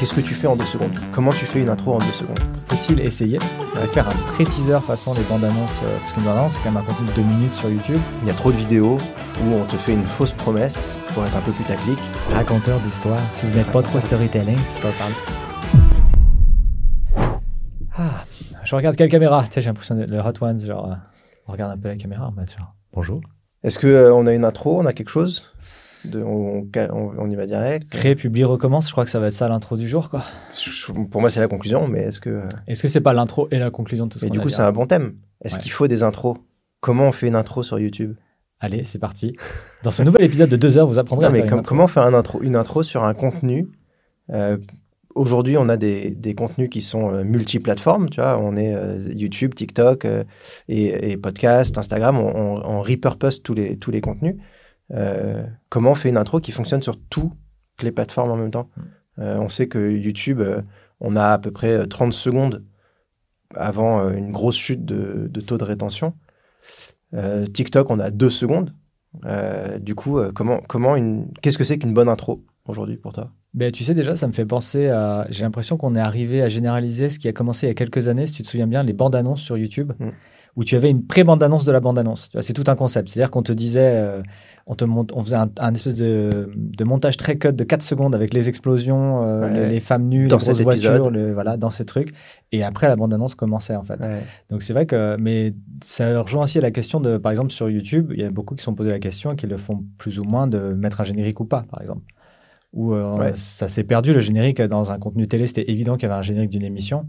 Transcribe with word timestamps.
Qu'est-ce 0.00 0.12
que 0.14 0.20
tu 0.20 0.34
fais 0.34 0.48
en 0.48 0.56
deux 0.56 0.64
secondes? 0.64 0.98
Comment 1.12 1.30
tu 1.30 1.46
fais 1.46 1.62
une 1.62 1.68
intro 1.68 1.94
en 1.94 1.98
deux 1.98 2.12
secondes? 2.12 2.38
Faut-il 2.66 2.98
essayer? 3.00 3.38
De 3.38 3.86
faire 3.86 4.08
un 4.08 4.32
pré-teaser 4.32 4.80
façon 4.80 5.14
des 5.14 5.22
bandes 5.22 5.44
annonces 5.44 5.80
euh, 5.84 5.98
Parce 6.00 6.12
qu'une 6.12 6.24
bande 6.24 6.36
annonce, 6.36 6.54
c'est 6.54 6.62
quand 6.62 6.72
même 6.72 6.82
un 6.82 6.86
contenu 6.86 7.06
de 7.06 7.12
deux 7.12 7.22
minutes 7.22 7.54
sur 7.54 7.70
YouTube. 7.70 8.00
Il 8.22 8.28
y 8.28 8.30
a 8.30 8.34
trop 8.34 8.50
de 8.50 8.56
vidéos 8.56 8.98
où 9.42 9.54
on 9.54 9.64
te 9.64 9.76
fait 9.76 9.92
une 9.92 10.04
fausse 10.04 10.32
promesse 10.32 10.98
pour 11.14 11.24
être 11.24 11.36
un 11.36 11.40
peu 11.40 11.52
putaclic. 11.52 11.98
Raconteur 12.30 12.80
d'histoire. 12.80 13.20
Si 13.34 13.46
vous 13.46 13.56
n'êtes 13.56 13.70
pas 13.70 13.82
trop 13.82 14.00
storytelling, 14.00 14.58
c'est 14.66 14.80
pas 14.80 14.90
parler. 14.92 15.14
Ah, 17.96 18.24
je 18.64 18.74
regarde 18.74 18.96
quelle 18.96 19.10
caméra 19.10 19.44
Tu 19.44 19.52
sais, 19.52 19.60
j'ai 19.60 19.68
l'impression 19.68 19.94
le 19.94 20.18
Hot 20.18 20.44
Ones, 20.44 20.58
genre, 20.58 20.90
euh, 20.90 20.94
on 21.46 21.52
regarde 21.52 21.70
un 21.70 21.78
peu 21.78 21.88
la 21.88 21.96
caméra, 21.96 22.28
on 22.28 22.38
va 22.38 22.42
dire 22.42 22.74
bonjour. 22.92 23.20
Est-ce 23.62 23.78
qu'on 23.78 23.86
euh, 23.86 24.12
on 24.12 24.26
a 24.26 24.32
une 24.32 24.44
intro? 24.44 24.80
On 24.80 24.86
a 24.86 24.92
quelque 24.92 25.08
chose? 25.10 25.53
De, 26.06 26.22
on, 26.22 26.66
on- 26.76 27.12
on 27.18 27.30
y 27.30 27.34
va 27.36 27.46
direct 27.46 27.88
Créer, 27.90 28.14
publier, 28.14 28.44
recommence, 28.44 28.86
je 28.88 28.92
crois 28.92 29.04
que 29.04 29.10
ça 29.10 29.20
va 29.20 29.26
être 29.28 29.32
ça 29.32 29.48
l'intro 29.48 29.76
du 29.76 29.88
jour, 29.88 30.10
quoi. 30.10 30.22
Pour 31.10 31.20
moi, 31.20 31.30
c'est 31.30 31.40
la 31.40 31.48
conclusion, 31.48 31.88
mais 31.88 32.00
est-ce 32.02 32.20
que. 32.20 32.42
Est-ce 32.66 32.82
que 32.82 32.88
c'est 32.88 33.00
pas 33.00 33.12
l'intro 33.14 33.48
et 33.50 33.58
la 33.58 33.70
conclusion 33.70 34.06
de 34.06 34.10
tout 34.12 34.18
ce 34.18 34.24
Mais 34.26 34.30
du 34.30 34.38
a 34.40 34.42
coup, 34.42 34.48
c'est 34.50 34.62
un 34.62 34.72
bon 34.72 34.86
thème. 34.86 35.14
Est-ce 35.42 35.56
Ouais. 35.56 35.60
qu'il 35.62 35.70
faut 35.72 35.88
des 35.88 36.02
intros? 36.02 36.36
Comment 36.80 37.08
on 37.08 37.12
fait 37.12 37.28
une 37.28 37.36
intro 37.36 37.62
sur 37.62 37.78
YouTube? 37.78 38.14
Allez, 38.60 38.84
c'est 38.84 38.98
parti. 38.98 39.32
Dans 39.82 39.90
ce 39.90 40.02
nouvel 40.02 40.22
épisode 40.24 40.48
de 40.48 40.56
deux 40.56 40.78
heures, 40.78 40.86
vous 40.86 40.98
apprendrez 40.98 41.24
Non, 41.24 41.30
à 41.30 41.32
mais 41.32 41.38
faire 41.40 41.44
une 41.46 41.50
com- 41.50 41.58
intro. 41.60 41.68
comment 41.68 41.86
faire 41.86 42.04
un 42.04 42.14
intro, 42.14 42.40
une 42.42 42.56
intro 42.56 42.82
sur 42.82 43.04
un 43.04 43.14
contenu? 43.14 43.68
Euh, 44.30 44.56
Aujourd'hui, 45.14 45.56
on 45.56 45.68
a 45.68 45.76
des, 45.76 46.10
des 46.10 46.34
contenus 46.34 46.68
qui 46.68 46.82
sont 46.82 47.14
euh, 47.14 47.22
multiplateformes, 47.22 48.10
tu 48.10 48.20
vois. 48.20 48.36
On 48.36 48.56
est 48.56 48.74
euh, 48.74 48.98
YouTube, 49.14 49.54
TikTok 49.54 50.06
euh, 50.06 50.24
et, 50.66 51.12
et 51.12 51.16
podcast, 51.16 51.78
Instagram. 51.78 52.18
On, 52.18 52.26
on, 52.34 52.62
on 52.64 52.80
repurpose 52.82 53.40
tous 53.40 53.54
les, 53.54 53.76
tous 53.78 53.92
les 53.92 54.00
contenus. 54.00 54.34
Euh, 54.92 55.44
comment 55.70 55.92
on 55.92 55.94
fait 55.94 56.10
une 56.10 56.18
intro 56.18 56.40
qui 56.40 56.52
fonctionne 56.52 56.82
sur 56.82 56.96
toutes 56.98 57.32
les 57.82 57.90
plateformes 57.92 58.30
en 58.30 58.36
même 58.36 58.50
temps 58.50 58.68
Euh, 59.18 59.38
On 59.38 59.48
sait 59.48 59.68
que 59.68 59.90
YouTube, 59.90 60.40
euh, 60.40 60.60
on 61.00 61.16
a 61.16 61.26
à 61.28 61.38
peu 61.38 61.50
près 61.50 61.72
euh, 61.72 61.86
30 61.86 62.12
secondes 62.12 62.62
avant 63.54 64.10
une 64.10 64.32
grosse 64.32 64.56
chute 64.56 64.84
de, 64.84 65.28
de 65.28 65.40
taux 65.40 65.58
de 65.58 65.64
rétention. 65.64 66.14
TikTok, 67.52 67.90
on 67.90 68.00
a 68.00 68.10
2 68.10 68.28
secondes. 68.30 68.74
Du 69.80 69.94
coup, 69.94 70.18
comment, 70.34 70.60
comment 70.66 70.96
une... 70.96 71.28
qu'est-ce 71.40 71.58
que 71.58 71.62
c'est 71.62 71.78
qu'une 71.78 71.94
bonne 71.94 72.08
intro 72.08 72.42
aujourd'hui 72.66 72.96
pour 72.96 73.12
toi? 73.12 73.30
Ben, 73.52 73.70
tu 73.70 73.84
sais, 73.84 73.94
déjà, 73.94 74.16
ça 74.16 74.26
me 74.26 74.32
fait 74.32 74.44
penser 74.44 74.88
à. 74.88 75.24
J'ai 75.30 75.44
l'impression 75.44 75.76
qu'on 75.76 75.94
est 75.94 76.00
arrivé 76.00 76.42
à 76.42 76.48
généraliser 76.48 77.10
ce 77.10 77.20
qui 77.20 77.28
a 77.28 77.32
commencé 77.32 77.66
il 77.66 77.68
y 77.68 77.70
a 77.70 77.74
quelques 77.74 78.08
années, 78.08 78.26
si 78.26 78.32
tu 78.32 78.42
te 78.42 78.48
souviens 78.48 78.66
bien, 78.66 78.82
les 78.82 78.92
bandes 78.92 79.14
annonces 79.14 79.42
sur 79.42 79.56
YouTube, 79.56 79.92
Mm. 80.00 80.08
Où 80.56 80.64
tu 80.64 80.76
avais 80.76 80.90
une 80.90 81.04
pré-bande 81.06 81.42
annonce 81.42 81.64
de 81.64 81.72
la 81.72 81.80
bande 81.80 81.98
annonce. 81.98 82.28
Tu 82.28 82.36
vois, 82.36 82.42
C'est 82.42 82.52
tout 82.52 82.64
un 82.68 82.76
concept. 82.76 83.08
C'est-à-dire 83.08 83.30
qu'on 83.30 83.42
te 83.42 83.52
disait. 83.52 83.96
euh, 83.96 84.22
on, 84.66 84.74
te 84.76 84.84
monte, 84.86 85.12
on 85.14 85.22
faisait 85.22 85.36
un, 85.36 85.50
un 85.58 85.74
espèce 85.74 85.94
de, 85.94 86.48
de 86.56 86.84
montage 86.84 87.18
très 87.18 87.36
cut 87.36 87.52
de 87.52 87.64
4 87.64 87.82
secondes 87.82 88.14
avec 88.14 88.32
les 88.32 88.48
explosions, 88.48 89.22
euh, 89.22 89.40
Ouais. 89.42 89.52
les, 89.52 89.68
les 89.74 89.80
femmes 89.80 90.04
nues, 90.08 90.26
Dans 90.28 90.38
les 90.38 90.44
grosses 90.44 90.60
voitures, 90.62 91.10
le- 91.10 91.34
voilà, 91.34 91.58
dans 91.58 91.68
ces 91.68 91.84
trucs. 91.84 92.14
Et 92.50 92.62
après, 92.64 92.88
la 92.88 92.96
bande 92.96 93.12
annonce 93.12 93.34
commençait, 93.34 93.76
en 93.76 93.82
fait. 93.84 93.98
Donc 94.48 94.62
c'est 94.62 94.72
vrai 94.72 94.86
que, 94.86 95.16
mais 95.20 95.52
ça 95.84 96.18
rejoint 96.22 96.44
aussi 96.44 96.56
à 96.58 96.62
la 96.62 96.70
question 96.70 96.98
de, 97.00 97.18
par 97.18 97.30
exemple, 97.30 97.50
sur 97.50 97.68
YouTube, 97.68 98.12
il 98.14 98.20
y 98.20 98.24
a 98.24 98.30
beaucoup 98.30 98.54
qui 98.54 98.62
se 98.62 98.64
sont 98.64 98.74
posé 98.74 98.88
la 98.88 98.98
question 99.00 99.32
et 99.32 99.36
qui 99.36 99.46
le 99.46 99.56
font 99.58 99.84
plus 99.98 100.18
ou 100.18 100.24
moins 100.24 100.46
de 100.46 100.58
mettre 100.72 101.00
un 101.02 101.04
générique 101.04 101.40
ou 101.40 101.44
pas, 101.44 101.64
par 101.70 101.82
exemple. 101.82 102.02
Ou 102.72 102.94
euh, 102.94 103.18
Ouais. 103.18 103.32
ça 103.34 103.68
s'est 103.68 103.84
perdu 103.84 104.12
le 104.14 104.20
générique 104.20 104.62
dans 104.62 104.90
un 104.92 104.98
contenu 104.98 105.26
télé, 105.26 105.46
c'était 105.46 105.70
évident 105.70 105.96
qu'il 105.96 106.08
y 106.08 106.10
avait 106.10 106.18
un 106.18 106.22
générique 106.22 106.50
d'une 106.50 106.64
émission. 106.64 107.06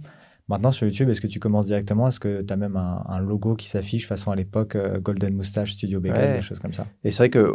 Maintenant 0.48 0.70
sur 0.72 0.86
YouTube, 0.86 1.10
est-ce 1.10 1.22
que 1.22 1.28
tu 1.28 1.40
commences 1.40 1.66
directement? 1.66 2.08
Est-ce 2.08 2.20
que 2.20 2.44
tu 2.44 2.54
as 2.54 2.56
même 2.58 2.76
un, 2.78 3.04
un 3.10 3.20
logo 3.20 3.56
qui 3.56 3.68
s'affiche 3.68 4.08
façon 4.08 4.30
à 4.30 4.36
l'époque 4.36 4.76
euh, 4.76 5.00
Golden 5.00 5.34
Moustache 5.34 5.72
Studio 5.72 6.00
Bacon, 6.00 6.20
Ouais. 6.22 6.36
des 6.36 6.42
choses 6.44 6.60
comme 6.60 6.74
ça? 6.74 6.86
Et 7.04 7.10
c'est 7.10 7.18
vrai 7.24 7.30
que 7.32 7.52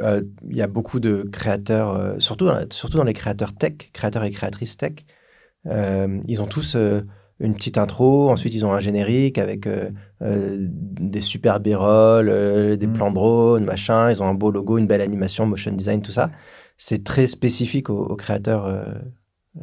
euh, 0.00 0.22
y 0.50 0.60
a 0.60 0.66
beaucoup 0.66 1.00
de 1.00 1.22
créateurs, 1.32 1.94
euh, 1.94 2.16
surtout, 2.18 2.44
dans 2.44 2.58
surtout 2.70 2.98
dans 2.98 3.04
les 3.04 3.14
créateurs 3.14 3.54
tech, 3.54 3.72
créateurs 3.94 4.24
et 4.24 4.30
créatrices 4.30 4.76
tech, 4.76 4.92
euh, 5.66 6.20
ils 6.28 6.42
ont 6.42 6.46
tous 6.46 6.76
une 7.40 7.54
petite 7.54 7.78
intro, 7.78 8.30
ensuite 8.30 8.54
ils 8.54 8.66
ont 8.66 8.74
un 8.74 8.78
générique 8.78 9.38
avec 9.38 9.66
des 10.20 11.20
super 11.22 11.60
b-roll, 11.60 12.26
des 12.76 12.86
Mm. 12.86 12.92
plans 12.92 13.10
drone, 13.10 13.64
machin, 13.64 14.10
ils 14.10 14.22
ont 14.22 14.26
un 14.26 14.34
beau 14.34 14.50
logo, 14.50 14.76
une 14.76 14.86
belle 14.86 15.00
animation, 15.00 15.46
motion 15.46 15.72
design, 15.72 16.02
tout 16.02 16.12
ça. 16.12 16.30
C'est 16.76 17.04
très 17.04 17.26
spécifique 17.26 17.88
aux, 17.88 18.02
aux 18.04 18.16
créateurs 18.16 18.66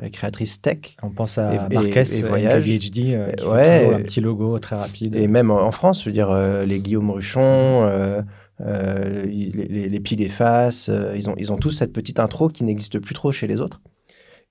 et 0.02 0.10
créatrices 0.10 0.62
tech. 0.62 0.96
On 1.04 1.10
pense 1.10 1.38
à 1.38 1.54
Et- 1.54 1.56
et- 1.56 1.76
Marques, 1.76 1.98
et 1.98 2.22
voyage. 2.24 2.66
NKVHD, 2.68 3.14
euh, 3.14 3.32
qui 3.34 3.46
Ouais. 3.46 3.94
un 3.94 4.02
petit 4.02 4.22
logo 4.22 4.58
très 4.60 4.76
rapide. 4.76 5.16
Et 5.16 5.28
même 5.28 5.52
en 5.52 5.72
France, 5.72 6.02
je 6.04 6.10
veux 6.10 6.14
dire, 6.14 6.32
euh, 6.32 6.64
les 6.66 6.80
Guillaume 6.80 7.12
Ruchon, 7.12 7.42
euh, 7.44 8.22
euh, 8.62 9.26
les, 9.26 9.50
les, 9.68 9.90
les 9.90 10.24
et 10.24 10.30
Face, 10.30 10.90
ils, 11.16 11.30
ont, 11.30 11.36
ils 11.38 11.52
ont 11.52 11.58
tous 11.58 11.72
cette 11.72 11.94
petite 11.94 12.20
intro 12.20 12.48
qui 12.50 12.64
n'existe 12.64 13.00
plus 13.00 13.14
trop 13.16 13.32
chez 13.32 13.48
les 13.48 13.60
autres. 13.60 13.82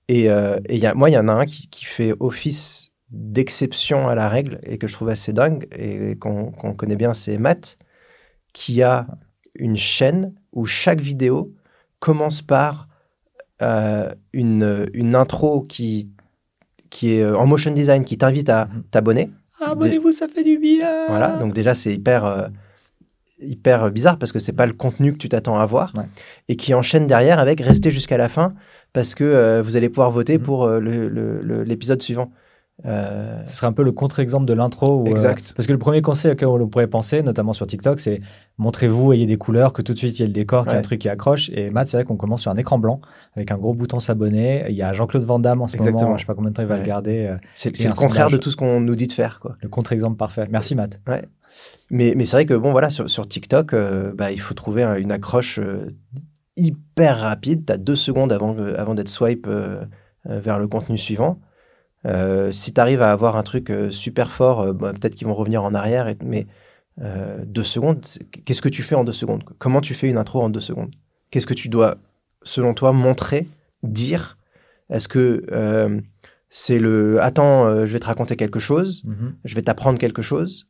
Et, 0.08 0.24
et 0.24 0.30
il 0.70 0.78
y 0.78 0.86
a, 0.86 0.94
moi, 0.94 1.08
il 1.08 1.12
y 1.12 1.18
en 1.18 1.28
a 1.28 1.32
un 1.32 1.44
qui, 1.46 1.68
qui 1.68 1.84
fait 1.84 2.12
office 2.18 2.90
d'exception 3.10 4.08
à 4.08 4.14
la 4.14 4.28
règle 4.28 4.58
et 4.64 4.76
que 4.78 4.86
je 4.86 4.92
trouve 4.94 5.08
assez 5.08 5.32
dingue 5.32 5.66
et 5.76 6.16
qu'on 6.16 6.50
qu'on 6.52 6.74
connaît 6.74 6.96
bien, 6.96 7.14
c'est 7.14 7.38
Matt, 7.38 7.76
qui 8.52 8.82
a 8.82 9.06
une 9.54 9.76
chaîne 9.76 10.34
où 10.52 10.64
chaque 10.64 11.00
vidéo 11.00 11.52
commence 11.98 12.42
par 12.42 12.88
euh, 13.62 14.10
une, 14.32 14.88
une 14.94 15.14
intro 15.14 15.62
qui, 15.62 16.10
qui 16.90 17.14
est 17.14 17.22
euh, 17.22 17.36
en 17.36 17.46
motion 17.46 17.70
design, 17.72 18.04
qui 18.04 18.16
t'invite 18.18 18.48
à 18.48 18.66
Mhm. 18.66 18.82
t'abonner. 18.90 19.30
Abonnez-vous, 19.60 20.12
ça 20.12 20.26
fait 20.28 20.42
du 20.44 20.58
bien 20.58 21.06
Voilà, 21.08 21.36
donc 21.36 21.52
déjà 21.52 21.74
c'est 21.74 21.92
hyper 21.92 22.24
euh, 22.24 22.48
hyper 23.42 23.90
bizarre 23.90 24.18
parce 24.18 24.32
que 24.32 24.38
c'est 24.38 24.52
pas 24.52 24.66
le 24.66 24.72
contenu 24.74 25.12
que 25.12 25.18
tu 25.18 25.28
t'attends 25.28 25.58
à 25.58 25.66
voir 25.66 25.92
Ouais. 25.96 26.04
et 26.48 26.56
qui 26.56 26.74
enchaîne 26.74 27.06
derrière 27.06 27.38
avec 27.38 27.60
rester 27.60 27.90
jusqu'à 27.90 28.18
la 28.18 28.28
fin 28.28 28.54
parce 28.92 29.14
que 29.14 29.24
euh, 29.24 29.62
vous 29.62 29.76
allez 29.76 29.88
pouvoir 29.88 30.10
voter 30.10 30.38
Mhm. 30.38 30.44
pour 30.44 30.64
euh, 30.64 30.78
le- 30.80 31.08
le- 31.08 31.40
le- 31.40 31.62
l'épisode 31.62 32.02
suivant. 32.02 32.30
Euh, 32.86 33.42
Ce 33.44 33.56
serait 33.56 33.66
un 33.66 33.72
peu 33.72 33.82
le 33.82 33.92
contre-exemple 33.92 34.46
de 34.46 34.54
l'intro. 34.54 35.02
euh, 35.02 35.10
Exact. 35.10 35.52
parce 35.54 35.66
que 35.66 35.72
le 35.72 35.78
premier 35.78 36.00
conseil 36.00 36.32
auquel 36.32 36.48
on 36.48 36.66
pourrait 36.66 36.86
penser, 36.86 37.22
notamment 37.22 37.52
sur 37.52 37.66
TikTok, 37.66 38.00
c'est 38.00 38.20
montrez-vous, 38.56 39.12
ayez 39.12 39.26
des 39.26 39.36
couleurs, 39.36 39.72
que 39.74 39.82
tout 39.82 39.92
de 39.92 39.98
suite 39.98 40.18
il 40.18 40.22
y 40.22 40.24
ait 40.24 40.28
le 40.28 40.32
décor, 40.32 40.64
qu'il 40.64 40.70
y 40.70 40.74
ait 40.74 40.76
un 40.76 40.78
Ouais. 40.78 40.82
truc 40.82 40.98
qui 41.00 41.08
accroche. 41.10 41.50
Et 41.50 41.68
Matt, 41.70 41.88
c'est 41.88 41.98
vrai 41.98 42.04
qu'on 42.04 42.16
commence 42.16 42.40
sur 42.42 42.50
un 42.50 42.56
écran 42.56 42.78
blanc 42.78 43.00
avec 43.36 43.50
un 43.50 43.58
gros 43.58 43.74
bouton 43.74 44.00
s'abonner. 44.00 44.64
Il 44.70 44.74
y 44.76 44.82
a 44.82 44.92
Jean-Claude 44.94 45.24
Van 45.24 45.38
Damme 45.38 45.60
en 45.62 45.68
ce 45.68 45.76
Exactement. 45.76 46.04
moment, 46.08 46.16
je 46.16 46.22
sais 46.22 46.26
pas 46.26 46.34
combien 46.34 46.50
de 46.50 46.54
temps 46.56 46.62
il 46.62 46.68
va 46.68 46.74
Ouais. 46.76 46.80
le 46.80 46.86
garder. 46.86 47.26
euh, 47.26 47.36
c'est 47.54 47.70
le 47.84 47.92
contraire 47.92 48.24
sondage. 48.26 48.32
de 48.32 48.36
tout 48.38 48.50
ce 48.50 48.56
qu'on 48.56 48.80
nous 48.80 48.94
dit 48.94 49.06
de 49.08 49.12
faire 49.12 49.40
quoi. 49.40 49.56
le 49.62 49.68
contre-exemple 49.68 50.16
parfait. 50.16 50.46
Merci 50.50 50.74
Matt. 50.74 51.00
Mais, 51.90 52.14
mais 52.16 52.24
c'est 52.24 52.36
vrai 52.36 52.46
que 52.46 52.54
bon 52.54 52.70
voilà 52.72 52.88
sur, 52.90 53.10
sur 53.10 53.26
TikTok 53.28 53.74
euh, 53.74 54.12
bah, 54.14 54.30
il 54.32 54.40
faut 54.40 54.54
trouver 54.54 54.84
un- 54.84 54.94
une 54.96 55.12
accroche 55.12 55.60
hyper 56.56 57.18
rapide. 57.18 57.66
Tu 57.66 57.72
as 57.72 57.76
deux 57.78 57.96
secondes 57.96 58.32
avant, 58.32 58.54
d'être 58.94 59.08
swipe 59.08 59.48
vers 60.24 60.58
le 60.58 60.68
contenu 60.68 60.96
suivant. 60.98 61.38
Euh, 62.06 62.50
si 62.52 62.72
tu 62.72 62.80
arrives 62.80 63.02
à 63.02 63.12
avoir 63.12 63.36
un 63.36 63.42
truc 63.42 63.70
euh, 63.70 63.90
super 63.90 64.30
fort, 64.30 64.60
euh, 64.60 64.72
bah, 64.72 64.92
peut-être 64.92 65.14
qu'ils 65.14 65.26
vont 65.26 65.34
revenir 65.34 65.62
en 65.64 65.74
arrière. 65.74 66.08
et- 66.08 66.16
mais 66.24 66.46
deux 67.46 67.64
secondes, 67.64 68.04
qu'est-ce 68.44 68.60
que 68.60 68.68
tu 68.68 68.82
fais 68.82 68.94
en 68.94 69.04
deux 69.04 69.12
secondes? 69.12 69.42
Comment 69.58 69.80
tu 69.80 69.94
fais 69.94 70.10
une 70.10 70.18
intro 70.18 70.42
en 70.42 70.50
deux 70.50 70.60
secondes? 70.60 70.90
Qu'est-ce 71.30 71.46
que 71.46 71.54
tu 71.54 71.70
dois, 71.70 71.96
selon 72.42 72.74
toi, 72.74 72.92
montrer, 72.92 73.48
dire? 73.82 74.36
Est-ce 74.90 75.08
que 75.08 75.42
c'est 76.50 76.78
le 76.78 77.22
attends, 77.22 77.86
je 77.86 77.92
vais 77.92 78.00
te 78.00 78.04
raconter 78.06 78.36
quelque 78.36 78.58
chose 78.58 79.02
Mhm. 79.06 79.34
je 79.44 79.54
vais 79.54 79.62
t'apprendre 79.62 79.98
quelque 79.98 80.20
chose 80.20 80.66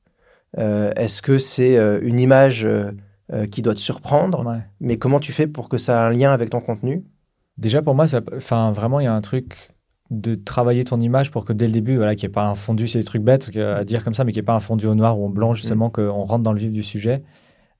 Est-ce 0.56 1.20
que 1.20 1.38
c'est 1.38 1.76
une 2.02 2.20
image 2.20 2.64
euh, 2.64 2.92
qui 3.50 3.62
doit 3.62 3.74
te 3.74 3.80
surprendre? 3.80 4.46
Ouais. 4.46 4.60
Mais 4.80 4.98
comment 4.98 5.18
tu 5.20 5.32
fais 5.32 5.46
pour 5.48 5.68
que 5.68 5.78
ça 5.78 5.94
ait 6.02 6.06
un 6.06 6.10
lien 6.10 6.32
avec 6.32 6.50
ton 6.50 6.60
contenu? 6.60 7.02
Déjà 7.58 7.82
pour 7.82 7.94
moi, 7.96 8.06
ça, 8.06 8.20
vraiment, 8.72 9.00
il 9.00 9.04
y 9.04 9.08
a 9.08 9.14
un 9.14 9.20
truc 9.20 9.70
de 10.10 10.34
travailler 10.34 10.82
ton 10.84 10.98
image 11.00 11.30
pour 11.30 11.44
que 11.44 11.52
dès 11.52 11.66
le 11.66 11.72
début, 11.72 11.96
voilà, 11.96 12.14
qu'il 12.16 12.26
n'y 12.28 12.32
ait 12.32 12.34
pas 12.34 12.46
un 12.48 12.54
fondu, 12.56 12.88
c'est 12.88 12.98
des 12.98 13.04
trucs 13.04 13.22
bêtes 13.22 13.56
à 13.56 13.84
dire 13.84 14.02
comme 14.04 14.14
ça, 14.14 14.24
mais 14.24 14.32
qu'il 14.32 14.40
n'y 14.40 14.44
ait 14.44 14.46
pas 14.46 14.54
un 14.56 14.60
fondu 14.60 14.86
au 14.86 14.94
noir 14.94 15.18
ou 15.18 15.26
au 15.26 15.28
blanc, 15.28 15.54
justement, 15.54 15.86
Mm. 15.88 15.92
qu'on 15.92 16.22
rentre 16.24 16.42
dans 16.42 16.52
le 16.52 16.58
vif 16.58 16.72
du 16.72 16.82
sujet. 16.82 17.22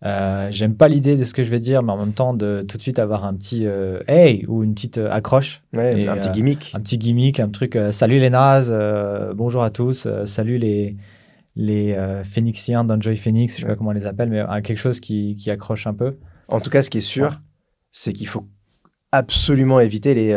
Euh, 0.05 0.49
J'aime 0.51 0.77
pas 0.77 0.89
l'idée 0.89 1.17
de 1.17 1.25
ce 1.25 1.35
que 1.35 1.43
je 1.43 1.51
vais 1.51 1.61
dire, 1.61 1.83
mais 1.83 1.93
en 1.93 1.99
même 1.99 2.13
temps, 2.15 2.33
de 2.33 2.65
tout 2.67 2.77
de 2.79 2.83
suite 2.83 2.99
avoir 2.99 3.25
un 3.27 3.35
petit 3.35 3.67
euh, 3.67 4.01
hey 4.09 4.45
ou 4.49 4.63
une 4.63 4.75
petite 4.75 4.97
euh, 4.99 5.11
accroche, 5.11 5.61
ouais, 5.75 6.03
Et, 6.03 6.09
Un 6.09 6.17
petit 6.17 6.29
euh, 6.29 6.33
gimmick. 6.33 6.71
un 6.75 6.81
petit 6.81 6.97
gimmick, 6.99 7.39
un 7.41 7.49
truc 7.51 7.77
salut 7.91 8.19
les 8.19 8.31
nazes, 8.31 8.73
bonjour 9.35 9.63
à 9.63 9.71
tous, 9.71 10.07
salut 10.25 10.57
les, 10.59 10.97
les 11.57 11.95
phénixiens 12.25 12.83
d'Enjoy 12.85 13.17
Phoenix, 13.17 13.55
je 13.57 13.59
sais 13.61 13.65
Ouais. 13.67 13.73
pas 13.73 13.77
comment 13.77 13.91
on 13.91 13.93
les 13.93 14.07
appelle, 14.07 14.31
mais 14.31 14.39
euh, 14.41 14.61
quelque 14.63 14.79
chose 14.79 15.01
qui, 15.01 15.35
qui 15.35 15.51
accroche 15.51 15.87
un 15.87 15.95
peu. 15.95 16.17
En 16.49 16.61
tout 16.61 16.71
cas, 16.71 16.81
ce 16.81 16.89
qui 16.91 16.99
est 16.99 17.03
sûr, 17.03 17.41
c'est 17.91 18.13
qu'il 18.15 18.29
faut 18.29 18.47
absolument 19.13 19.81
éviter 19.81 20.15
les 20.15 20.33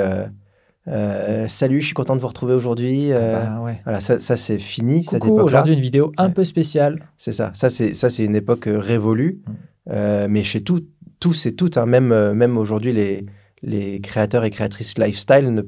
euh, 0.88 1.48
Salut, 1.48 1.80
je 1.82 1.86
suis 1.86 1.94
content 1.94 2.16
de 2.16 2.22
vous 2.22 2.28
retrouver 2.28 2.54
aujourd'hui. 2.54 3.12
euh, 3.12 3.40
Bah, 3.42 3.62
ouais. 3.62 3.82
Voilà, 3.84 4.00
ça, 4.02 4.20
ça, 4.20 4.36
c'est 4.36 4.60
fini, 4.60 5.06
Coucou, 5.06 5.40
aujourd'hui 5.40 5.74
une 5.74 5.80
vidéo 5.80 6.12
un 6.18 6.28
Ouais. 6.28 6.34
peu 6.34 6.44
spéciale. 6.44 7.08
C'est 7.18 7.32
ça. 7.34 7.52
Ça, 7.54 7.70
c'est 7.70 7.96
ça, 7.96 8.10
c'est 8.10 8.26
une 8.26 8.36
époque 8.36 8.68
euh, 8.68 8.80
révolue. 8.80 9.42
Mm. 9.46 9.52
Euh, 9.92 10.28
mais 10.30 10.44
chez 10.44 10.64
tout, 10.64 10.86
tous 11.20 11.46
et 11.46 11.56
toutes, 11.56 11.78
hein, 11.78 11.86
même, 11.86 12.12
euh, 12.12 12.34
même 12.34 12.58
aujourd'hui, 12.58 12.92
les, 12.94 13.26
les 13.62 14.02
créateurs 14.02 14.44
et 14.44 14.50
créatrices 14.52 14.98
lifestyle 14.98 15.54
ne 15.54 15.62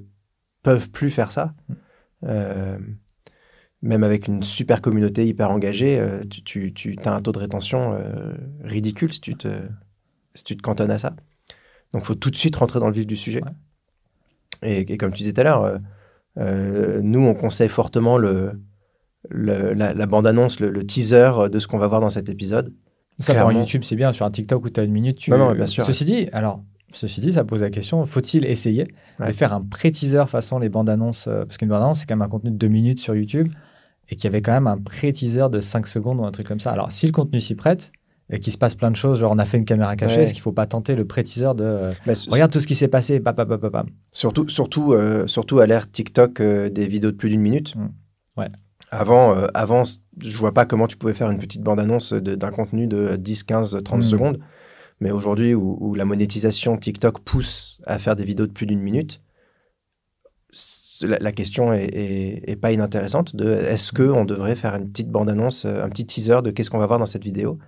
peuvent 0.63 0.89
plus 0.89 1.11
faire 1.11 1.31
ça. 1.31 1.53
Mm. 1.69 1.73
Euh, 2.27 2.77
même 3.81 4.03
avec 4.03 4.27
une 4.27 4.41
super 4.41 4.81
communauté 4.81 5.25
hyper 5.27 5.51
engagée, 5.51 5.99
euh, 5.99 6.21
tu, 6.29 6.41
tu, 6.43 6.73
tu 6.73 6.95
as 7.05 7.13
un 7.13 7.21
taux 7.21 7.31
de 7.31 7.37
rétention 7.39 7.93
euh, 7.93 8.33
ridicule 8.63 9.13
si 9.13 9.21
tu, 9.21 9.35
te, 9.35 9.47
si 10.33 10.43
tu 10.43 10.57
te 10.57 10.61
cantonnes 10.61 10.89
à 10.91 10.97
ça. 10.97 11.11
Donc, 11.93 12.01
il 12.03 12.05
faut 12.05 12.15
tout 12.15 12.31
de 12.31 12.35
suite 12.35 12.55
rentrer 12.55 12.79
dans 12.79 12.87
le 12.87 12.93
vif 12.93 13.05
du 13.05 13.15
sujet. 13.15 13.43
Ouais. 13.43 13.51
Et, 14.61 14.81
et 14.81 14.97
comme 14.97 15.11
tu 15.11 15.19
disais 15.19 15.33
tout 15.33 15.41
à 15.41 15.43
l'heure, 15.43 15.79
euh, 16.37 17.01
nous, 17.01 17.21
on 17.21 17.33
conseille 17.33 17.69
fortement 17.69 18.17
le, 18.17 18.59
la, 19.29 20.05
bande-annonce, 20.05 20.59
le, 20.59 20.85
teaser 20.85 21.49
de 21.51 21.59
ce 21.59 21.67
qu'on 21.67 21.77
va 21.77 21.87
voir 21.87 22.01
dans 22.01 22.09
cet 22.09 22.29
épisode. 22.29 22.73
Ça, 23.19 23.33
pour 23.35 23.51
YouTube, 23.51 23.83
c'est 23.83 23.95
bien. 23.95 24.11
Sur 24.11 24.25
un 24.25 24.31
TikTok 24.31 24.65
où 24.65 24.69
tu 24.69 24.79
as 24.79 24.83
une 24.83 24.91
minute, 24.91 25.17
tu. 25.17 25.31
Non, 25.31 25.37
non, 25.37 25.53
bien 25.53 25.67
sûr. 25.67 25.85
Ceci 25.85 26.03
dit, 26.03 26.27
alors, 26.33 26.63
ceci 26.91 27.21
dit, 27.21 27.31
ça 27.31 27.45
pose 27.45 27.61
la 27.61 27.69
question 27.69 28.05
faut-il 28.05 28.45
essayer 28.45 28.87
de 29.25 29.31
faire 29.31 29.53
un 29.53 29.61
pré-teaser 29.61 30.25
façon 30.27 30.59
les 30.59 30.69
bandes 30.69 30.89
annonces 30.89 31.27
euh, 31.27 31.45
Parce 31.45 31.57
qu'une 31.57 31.69
bande 31.69 31.81
annonce, 31.81 31.99
c'est 31.99 32.05
quand 32.05 32.15
même 32.15 32.25
un 32.25 32.29
contenu 32.29 32.51
de 32.51 32.57
deux 32.57 32.67
minutes 32.67 32.99
sur 32.99 33.15
YouTube 33.15 33.49
et 34.09 34.15
qu'il 34.15 34.25
y 34.25 34.27
avait 34.27 34.41
quand 34.41 34.51
même 34.51 34.67
un 34.67 34.77
pré-teaser 34.77 35.47
de 35.49 35.59
5 35.59 35.87
secondes 35.87 36.19
ou 36.19 36.25
un 36.25 36.31
truc 36.31 36.47
comme 36.47 36.59
ça. 36.59 36.71
Alors, 36.71 36.91
si 36.91 37.05
le 37.05 37.11
contenu 37.11 37.39
s'y 37.39 37.55
prête 37.55 37.91
et 38.29 38.39
qu'il 38.39 38.51
se 38.51 38.57
passe 38.57 38.73
plein 38.73 38.89
de 38.89 38.95
choses, 38.95 39.19
genre 39.19 39.31
on 39.31 39.37
a 39.37 39.45
fait 39.45 39.57
une 39.57 39.65
caméra 39.65 39.95
cachée, 39.95 40.21
est-ce 40.21 40.33
qu'il 40.33 40.41
ne 40.41 40.45
faut 40.45 40.51
pas 40.51 40.65
tenter 40.65 40.95
le 40.95 41.05
pré-teaser 41.05 41.53
de 41.55 41.63
euh, 41.63 41.91
regarde 42.29 42.51
tout 42.51 42.59
ce 42.59 42.67
qui 42.67 42.75
s'est 42.75 42.87
passé, 42.87 43.21
Surtout, 44.11 44.49
surtout, 44.49 44.93
euh, 44.93 45.27
surtout 45.27 45.59
à 45.59 45.67
l'ère 45.67 45.89
TikTok 45.89 46.41
des 46.41 46.87
vidéos 46.87 47.11
de 47.11 47.15
plus 47.15 47.29
d'une 47.29 47.41
minute. 47.41 47.75
Mmh. 47.75 47.89
Ouais. 48.37 48.49
Avant, 48.91 49.35
euh, 49.35 49.47
avant, 49.53 49.83
je 50.21 50.37
vois 50.37 50.53
pas 50.53 50.65
comment 50.65 50.87
tu 50.87 50.97
pouvais 50.97 51.13
faire 51.13 51.29
une 51.29 51.37
petite 51.37 51.61
bande-annonce 51.61 52.13
d'un 52.13 52.51
contenu 52.51 52.87
de 52.87 53.15
10, 53.15 53.43
15, 53.43 53.79
30 53.83 54.03
secondes. 54.03 54.39
Mais 55.01 55.11
aujourd'hui, 55.11 55.53
où, 55.53 55.93
la 55.95 56.05
monétisation 56.05 56.77
TikTok 56.77 57.19
pousse 57.19 57.81
à 57.85 57.99
faire 57.99 58.15
des 58.15 58.23
vidéos 58.23 58.47
de 58.47 58.51
plus 58.51 58.65
d'une 58.65 58.79
minute, 58.79 59.21
la, 61.01 61.31
question 61.33 61.73
est, 61.73 62.57
pas 62.61 62.71
inintéressante. 62.71 63.35
De 63.35 63.51
est-ce 63.51 63.91
que 63.91 64.03
on 64.03 64.23
devrait 64.23 64.55
faire 64.55 64.75
une 64.75 64.89
petite 64.89 65.09
bande-annonce, 65.09 65.65
un 65.65 65.89
petit 65.89 66.05
teaser 66.05 66.41
de 66.41 66.51
qu'est-ce 66.51 66.69
qu'on 66.69 66.77
va 66.77 66.85
voir 66.85 66.99
dans 66.99 67.05
cette 67.05 67.25
vidéo? 67.25 67.59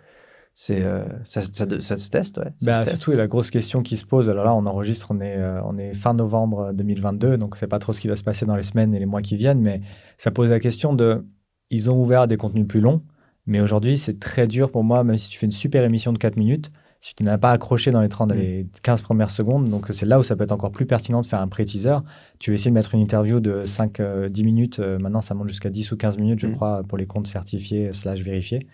C'est 0.60 0.84
euh, 0.84 1.04
ça, 1.24 1.44
ça, 1.44 1.68
ça, 1.80 1.98
se 2.00 2.10
teste, 2.10 2.40
ouais. 2.40 2.52
Bah, 2.64 2.84
surtout, 2.84 3.12
la 3.12 3.28
grosse 3.28 3.52
question 3.52 3.84
qui 3.84 3.96
se 3.96 4.04
pose, 4.04 4.28
alors 4.28 4.44
là, 4.44 4.56
on 4.56 4.66
enregistre, 4.66 5.12
on 5.12 5.20
est, 5.20 5.38
euh, 5.38 5.62
on 5.64 5.78
est 5.78 5.94
fin 5.94 6.16
novembre 6.16 6.74
2022, 6.74 7.38
donc 7.38 7.58
c'est 7.58 7.68
pas 7.68 7.78
trop 7.78 7.94
ce 7.94 8.02
qui 8.02 8.08
va 8.08 8.16
se 8.16 8.24
passer 8.24 8.48
dans 8.48 8.56
les 8.56 8.64
semaines 8.64 8.96
et 8.96 9.00
les 9.00 9.06
mois 9.06 9.22
qui 9.22 9.38
viennent, 9.38 9.62
mais 9.62 9.82
ça 10.18 10.32
pose 10.32 10.50
la 10.50 10.60
question 10.60 10.96
de, 10.96 11.24
ils 11.70 11.92
ont 11.92 12.02
ouvert 12.02 12.28
des 12.28 12.38
contenus 12.38 12.68
plus 12.68 12.80
longs, 12.80 13.04
mais 13.46 13.62
aujourd'hui, 13.62 14.00
c'est 14.00 14.20
très 14.20 14.48
dur 14.48 14.72
pour 14.72 14.84
moi, 14.84 15.04
même 15.04 15.20
si 15.20 15.30
tu 15.30 15.38
fais 15.38 15.46
une 15.46 15.52
super 15.52 15.84
émission 15.84 16.12
de 16.12 16.18
4 16.18 16.38
minutes, 16.38 16.72
si 17.02 17.14
tu 17.14 17.22
n'as 17.22 17.38
pas 17.38 17.52
accroché 17.52 17.92
dans 17.92 18.02
les 18.02 18.10
30, 18.10 18.34
mm. 18.34 18.36
les 18.36 18.68
15 18.82 19.04
premières 19.04 19.30
secondes, 19.30 19.70
donc 19.70 19.86
c'est 19.92 20.08
là 20.08 20.18
où 20.18 20.24
ça 20.24 20.36
peut 20.36 20.46
être 20.46 20.54
encore 20.54 20.72
plus 20.72 20.88
pertinent 20.88 21.22
de 21.22 21.28
faire 21.28 21.40
un 21.40 21.48
pré-teaser. 21.48 21.98
Tu 22.40 22.50
veux 22.50 22.56
essayer 22.56 22.72
de 22.72 22.76
mettre 22.76 22.96
une 22.96 23.02
interview 23.02 23.40
de 23.40 23.62
5-10 23.64 24.02
euh, 24.02 24.30
minutes, 24.44 24.80
maintenant 24.80 25.22
ça 25.22 25.36
monte 25.36 25.50
jusqu'à 25.50 25.70
10 25.70 25.92
ou 25.92 25.98
15 25.98 26.18
minutes, 26.18 26.40
je 26.40 26.48
mm. 26.48 26.54
crois, 26.54 26.82
pour 26.82 26.98
les 26.98 27.06
comptes 27.06 27.28
certifiés 27.28 27.94
slash 27.94 28.22
vérifiés 28.22 28.66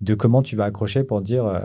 de 0.00 0.14
comment 0.14 0.42
tu 0.42 0.56
vas 0.56 0.64
accrocher 0.64 1.04
pour 1.04 1.20
dire 1.20 1.46
euh, 1.46 1.60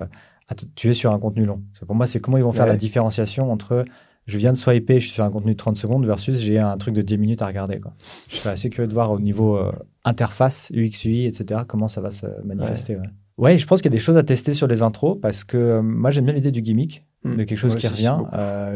tu 0.76 0.90
es 0.90 0.94
sur 0.94 1.12
un 1.12 1.20
contenu 1.20 1.46
long. 1.46 1.64
Pour 1.86 1.96
moi, 1.96 2.08
c'est 2.08 2.20
comment 2.20 2.38
ils 2.38 2.44
vont 2.44 2.54
faire 2.54 2.66
la 2.66 2.76
différenciation 2.76 3.52
entre 3.52 3.86
je 4.26 4.38
viens 4.38 4.54
de 4.54 4.58
swiper, 4.58 5.00
je 5.00 5.06
suis 5.08 5.16
sur 5.16 5.24
un 5.24 5.30
contenu 5.30 5.52
de 5.52 5.58
30 5.58 5.76
secondes 5.76 6.06
versus 6.06 6.40
j'ai 6.40 6.58
un 6.58 6.78
truc 6.78 6.94
de 6.94 7.02
10 7.02 7.18
minutes 7.18 7.42
à 7.42 7.48
regarder. 7.48 7.80
Quoi. 7.80 7.94
Je 8.30 8.38
serais 8.38 8.52
assez 8.52 8.70
curieux 8.70 8.88
de 8.88 8.94
voir 8.94 9.12
au 9.12 9.20
niveau 9.20 9.58
euh, 9.58 9.72
interface, 10.06 10.72
UX, 10.74 11.06
UI, 11.06 11.26
etc., 11.26 11.62
comment 11.68 11.90
ça 11.90 12.00
va 12.00 12.10
se 12.10 12.26
manifester. 12.46 12.98
Ouais. 13.38 13.58
je 13.58 13.68
pense 13.68 13.82
qu'il 13.82 13.92
y 13.92 13.94
a 13.94 13.98
des 13.98 14.04
choses 14.04 14.16
à 14.16 14.24
tester 14.24 14.54
sur 14.54 14.68
les 14.68 14.82
intros 14.82 15.18
parce 15.22 15.44
que 15.44 15.58
euh, 15.58 15.82
moi, 15.82 16.10
j'aime 16.10 16.26
bien 16.26 16.34
l'idée 16.34 16.52
du 16.52 16.62
gimmick, 16.62 17.06
hmm. 17.26 17.36
de 17.36 17.44
quelque 17.44 17.58
chose 17.58 17.76
qui 17.76 17.88
revient, 17.88 18.18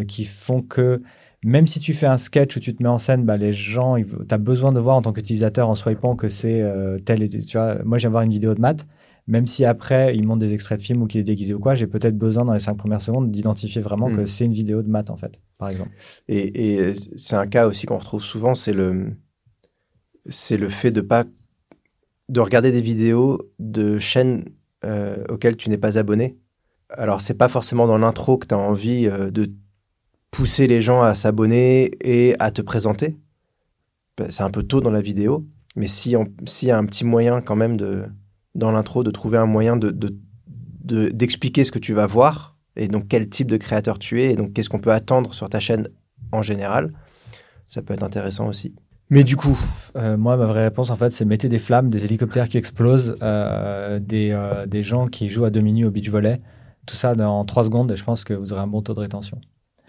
qui 0.08 0.26
font 0.26 0.62
que 0.62 1.02
même 1.44 1.68
si 1.68 1.80
tu 1.80 1.94
fais 1.94 2.08
un 2.08 2.18
sketch 2.18 2.58
où 2.58 2.60
tu 2.60 2.76
te 2.76 2.84
mets 2.84 2.90
en 2.90 2.98
scène, 2.98 3.24
bah, 3.24 3.38
les 3.38 3.54
gens, 3.54 3.96
tu 3.98 4.06
as 4.30 4.38
besoin 4.38 4.74
de 4.74 4.80
voir 4.80 4.98
en 4.98 5.02
tant 5.02 5.14
qu'utilisateur 5.14 5.70
en 5.70 5.76
swipant 5.76 6.16
que 6.16 6.28
c'est 6.28 6.64
tel. 7.06 7.30
Tu 7.30 7.58
vois, 7.58 7.78
moi, 7.86 8.00
j'aime 8.00 8.12
voir 8.12 8.24
une 8.24 8.32
vidéo 8.32 8.54
de 8.54 8.60
maths 8.60 8.86
même 9.28 9.46
si 9.46 9.66
après 9.66 10.16
il 10.16 10.26
montre 10.26 10.40
des 10.40 10.54
extraits 10.54 10.80
de 10.80 10.84
films 10.84 11.02
ou 11.04 11.08
qu'il 11.08 11.20
est 11.20 11.26
déguisé 11.26 11.54
ou 11.54 11.60
quoi, 11.60 11.76
j'ai 11.76 11.88
peut-être 11.88 12.18
besoin 12.18 12.46
dans 12.46 12.54
les 12.54 12.60
cinq 12.60 12.76
premières 12.76 13.02
secondes 13.02 13.30
d'identifier 13.30 13.82
vraiment 13.82 14.10
que 14.10 14.22
hmm. 14.22 14.26
c'est 14.26 14.46
une 14.46 14.54
vidéo 14.54 14.82
de 14.82 14.90
maths 14.90 15.10
en 15.10 15.18
fait, 15.18 15.42
par 15.58 15.70
exemple. 15.70 15.92
Et, 16.28 16.94
c'est 17.18 17.36
un 17.36 17.48
cas 17.48 17.68
aussi 17.68 17.86
qu'on 17.86 17.98
retrouve 17.98 18.24
souvent, 18.24 18.54
c'est 18.54 18.74
le 18.74 19.14
c'est 20.30 20.58
le 20.58 20.70
fait 20.70 20.92
de 20.92 21.02
pas 21.02 21.26
de 22.30 22.40
regarder 22.40 22.72
des 22.72 22.82
vidéos 22.82 23.50
de 23.60 24.00
chaînes 24.00 24.46
euh, 24.84 25.24
auxquelles 25.30 25.56
tu 25.56 25.70
n'es 25.70 25.78
pas 25.78 25.98
abonné. 25.98 26.38
Alors 26.90 27.22
c'est 27.22 27.38
pas 27.38 27.50
forcément 27.50 27.88
dans 27.88 27.98
l'intro 27.98 28.38
que 28.38 28.48
tu 28.48 28.54
as 28.54 28.58
envie 28.58 29.08
euh, 29.08 29.30
de 29.30 29.52
pousser 30.32 30.68
les 30.68 30.82
gens 30.82 31.02
à 31.02 31.16
s'abonner 31.16 31.92
et 32.02 32.36
à 32.40 32.52
te 32.52 32.62
présenter. 32.62 33.18
C'est 34.30 34.44
un 34.44 34.50
peu 34.50 34.64
tôt 34.64 34.82
dans 34.82 34.92
la 34.92 35.02
vidéo, 35.02 35.46
mais 35.76 35.88
s'il 35.88 36.14
y 36.14 36.72
a 36.72 36.78
un 36.78 36.86
petit 36.86 37.06
moyen 37.06 37.42
quand 37.42 37.56
même 37.56 37.78
de, 37.78 38.06
dans 38.58 38.72
l'intro 38.72 39.04
de 39.04 39.12
trouver 39.12 39.38
un 39.38 39.46
moyen 39.46 39.78
de, 39.78 39.92
d'expliquer 41.12 41.64
ce 41.64 41.72
que 41.72 41.80
tu 41.80 41.94
vas 41.94 42.08
voir 42.08 42.58
et 42.76 42.88
donc 42.88 43.08
quel 43.08 43.30
type 43.30 43.50
de 43.50 43.58
créateur 43.58 44.00
tu 44.00 44.22
es 44.22 44.34
et 44.34 44.36
donc 44.36 44.54
qu'est-ce 44.54 44.70
qu'on 44.70 44.80
peut 44.80 44.92
attendre 44.92 45.34
sur 45.34 45.48
ta 45.50 45.60
chaîne 45.60 45.88
en 46.32 46.42
général. 46.42 46.94
Ça 47.66 47.82
peut 47.82 47.94
être 47.94 48.04
intéressant 48.04 48.48
aussi. 48.48 48.76
Mais 49.10 49.24
du 49.24 49.38
coup, 49.38 49.58
euh, 49.96 50.18
moi, 50.18 50.36
ma 50.36 50.46
vraie 50.46 50.64
réponse, 50.64 50.90
en 50.90 50.96
fait, 50.96 51.12
c'est 51.12 51.24
mettez 51.24 51.48
des 51.48 51.60
flammes, 51.60 51.90
des 51.90 52.04
hélicoptères 52.04 52.50
qui 52.50 52.58
explosent, 52.58 53.16
euh, 53.22 54.00
des, 54.00 54.32
euh, 54.32 54.66
des, 54.66 54.84
gens 54.84 55.08
qui 55.08 55.30
jouent 55.30 55.46
à 55.46 55.50
deux 55.50 55.62
minutes 55.62 55.86
au 55.86 55.92
beach 55.92 56.10
volley. 56.10 56.42
Tout 56.86 56.96
ça 56.96 57.16
dans 57.16 57.46
trois 57.46 57.64
secondes 57.64 57.92
et 57.92 57.96
je 57.96 58.04
pense 58.04 58.24
que 58.24 58.34
vous 58.34 58.52
aurez 58.52 58.62
un 58.62 58.68
bon 58.68 58.82
taux 58.82 58.94
de 58.94 59.00
rétention. 59.00 59.40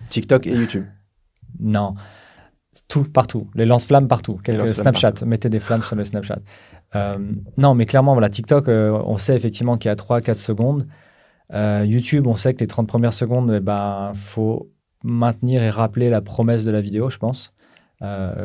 TikTok 0.09 0.47
et 0.47 0.53
YouTube 0.53 0.85
Non. 1.59 1.95
Tout, 2.87 3.05
partout. 3.05 3.49
Les 3.55 3.67
lance-flammes 3.67 4.09
partout. 4.09 4.39
Snapchat. 4.67 5.15
Mettez 5.27 5.49
des 5.49 5.59
flammes 5.59 5.83
sur 5.83 5.97
le 5.97 6.05
Snapchat. 6.05 6.39
Euh, 6.95 7.19
non, 7.57 7.75
mais 7.75 7.87
clairement, 7.87 8.13
voilà, 8.13 8.29
TikTok, 8.29 8.69
euh, 8.69 8.91
on 9.05 9.17
sait 9.17 9.37
effectivement 9.37 9.77
qu'il 9.77 9.89
y 9.89 9.93
a 9.93 9.97
3-4 9.97 10.39
secondes. 10.39 10.87
Euh, 11.53 11.85
YouTube, 11.87 12.27
on 12.27 12.35
sait 12.35 12.55
que 12.55 12.61
les 12.61 12.67
30 12.67 12.87
premières 12.87 13.15
secondes, 13.15 13.51
il 13.51 13.57
eh 13.57 13.61
ben, 13.61 14.13
faut 14.15 14.71
maintenir 15.03 15.63
et 15.63 15.71
rappeler 15.71 16.11
la 16.11 16.21
promesse 16.21 16.65
de 16.65 16.71
la 16.71 16.81
vidéo, 16.81 17.11
je 17.11 17.19
pense. 17.19 17.55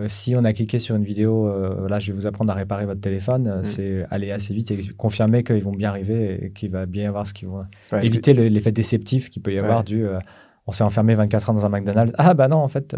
si 0.07 0.35
on 0.35 0.43
a 0.43 0.53
cliqué 0.53 0.79
sur 0.79 0.95
une 0.95 1.03
vidéo, 1.03 1.47
là, 1.87 1.99
je 1.99 2.11
vais 2.11 2.17
vous 2.17 2.27
apprendre 2.27 2.51
à 2.51 2.55
réparer 2.55 2.85
votre 2.85 3.01
téléphone, 3.01 3.59
mm. 3.59 3.63
c'est 3.63 4.05
aller 4.09 4.31
assez 4.31 4.53
vite 4.53 4.71
et 4.71 4.79
confirmer 4.97 5.43
qu'ils 5.43 5.63
vont 5.63 5.71
bien 5.71 5.89
arriver 5.89 6.45
et 6.45 6.51
qu'il 6.51 6.71
va 6.71 6.85
bien 6.85 7.03
y 7.03 7.05
avoir 7.05 7.27
ce 7.27 7.33
qu'ils 7.33 7.47
vont. 7.47 7.65
Éviter 8.01 8.33
l'effet 8.33 8.71
déceptif 8.71 9.29
qu'il 9.29 9.41
peut 9.41 9.53
y 9.53 9.59
avoir 9.59 9.83
du 9.83 10.05
on 10.67 10.71
s'est 10.71 10.83
enfermé 10.83 11.13
24 11.15 11.49
heures 11.49 11.55
dans 11.55 11.65
un 11.65 11.69
McDonald's. 11.69 12.13
Ah 12.17 12.33
bah 12.33 12.47
non, 12.47 12.57
en 12.57 12.67
fait, 12.67 12.95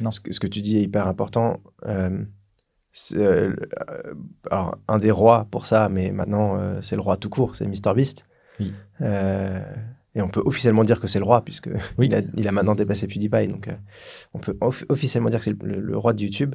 non. 0.00 0.10
Ce 0.10 0.20
que, 0.20 0.32
ce 0.32 0.40
que, 0.40 0.46
tu 0.46 0.60
dis 0.60 0.78
est 0.78 0.82
hyper 0.82 1.06
important. 1.06 1.60
Euh, 3.16 3.54
alors, 4.50 4.78
un 4.88 4.98
des 4.98 5.10
rois 5.10 5.48
pour 5.50 5.66
ça, 5.66 5.88
mais 5.88 6.12
maintenant, 6.12 6.58
euh, 6.58 6.78
c'est 6.80 6.94
le 6.96 7.02
roi 7.02 7.16
tout 7.16 7.28
court, 7.28 7.56
c'est 7.56 7.66
MrBeast. 7.66 8.26
Oui. 8.60 8.72
Euh, 9.00 9.60
et 10.14 10.22
on 10.22 10.28
peut 10.28 10.42
officiellement 10.44 10.84
dire 10.84 11.00
que 11.00 11.08
c'est 11.08 11.18
le 11.18 11.24
roi, 11.24 11.44
puisque 11.44 11.68
il, 11.98 12.14
a, 12.14 12.20
il, 12.36 12.46
a, 12.46 12.52
maintenant 12.52 12.76
dépassé 12.76 13.08
PewDiePie. 13.08 13.48
Donc, 13.48 13.68
on 14.32 14.38
peut 14.38 14.56
officiellement 14.88 15.28
dire 15.28 15.40
que 15.40 15.44
c'est 15.44 15.60
le, 15.60 15.98
roi 15.98 16.12
de 16.12 16.22
YouTube. 16.22 16.54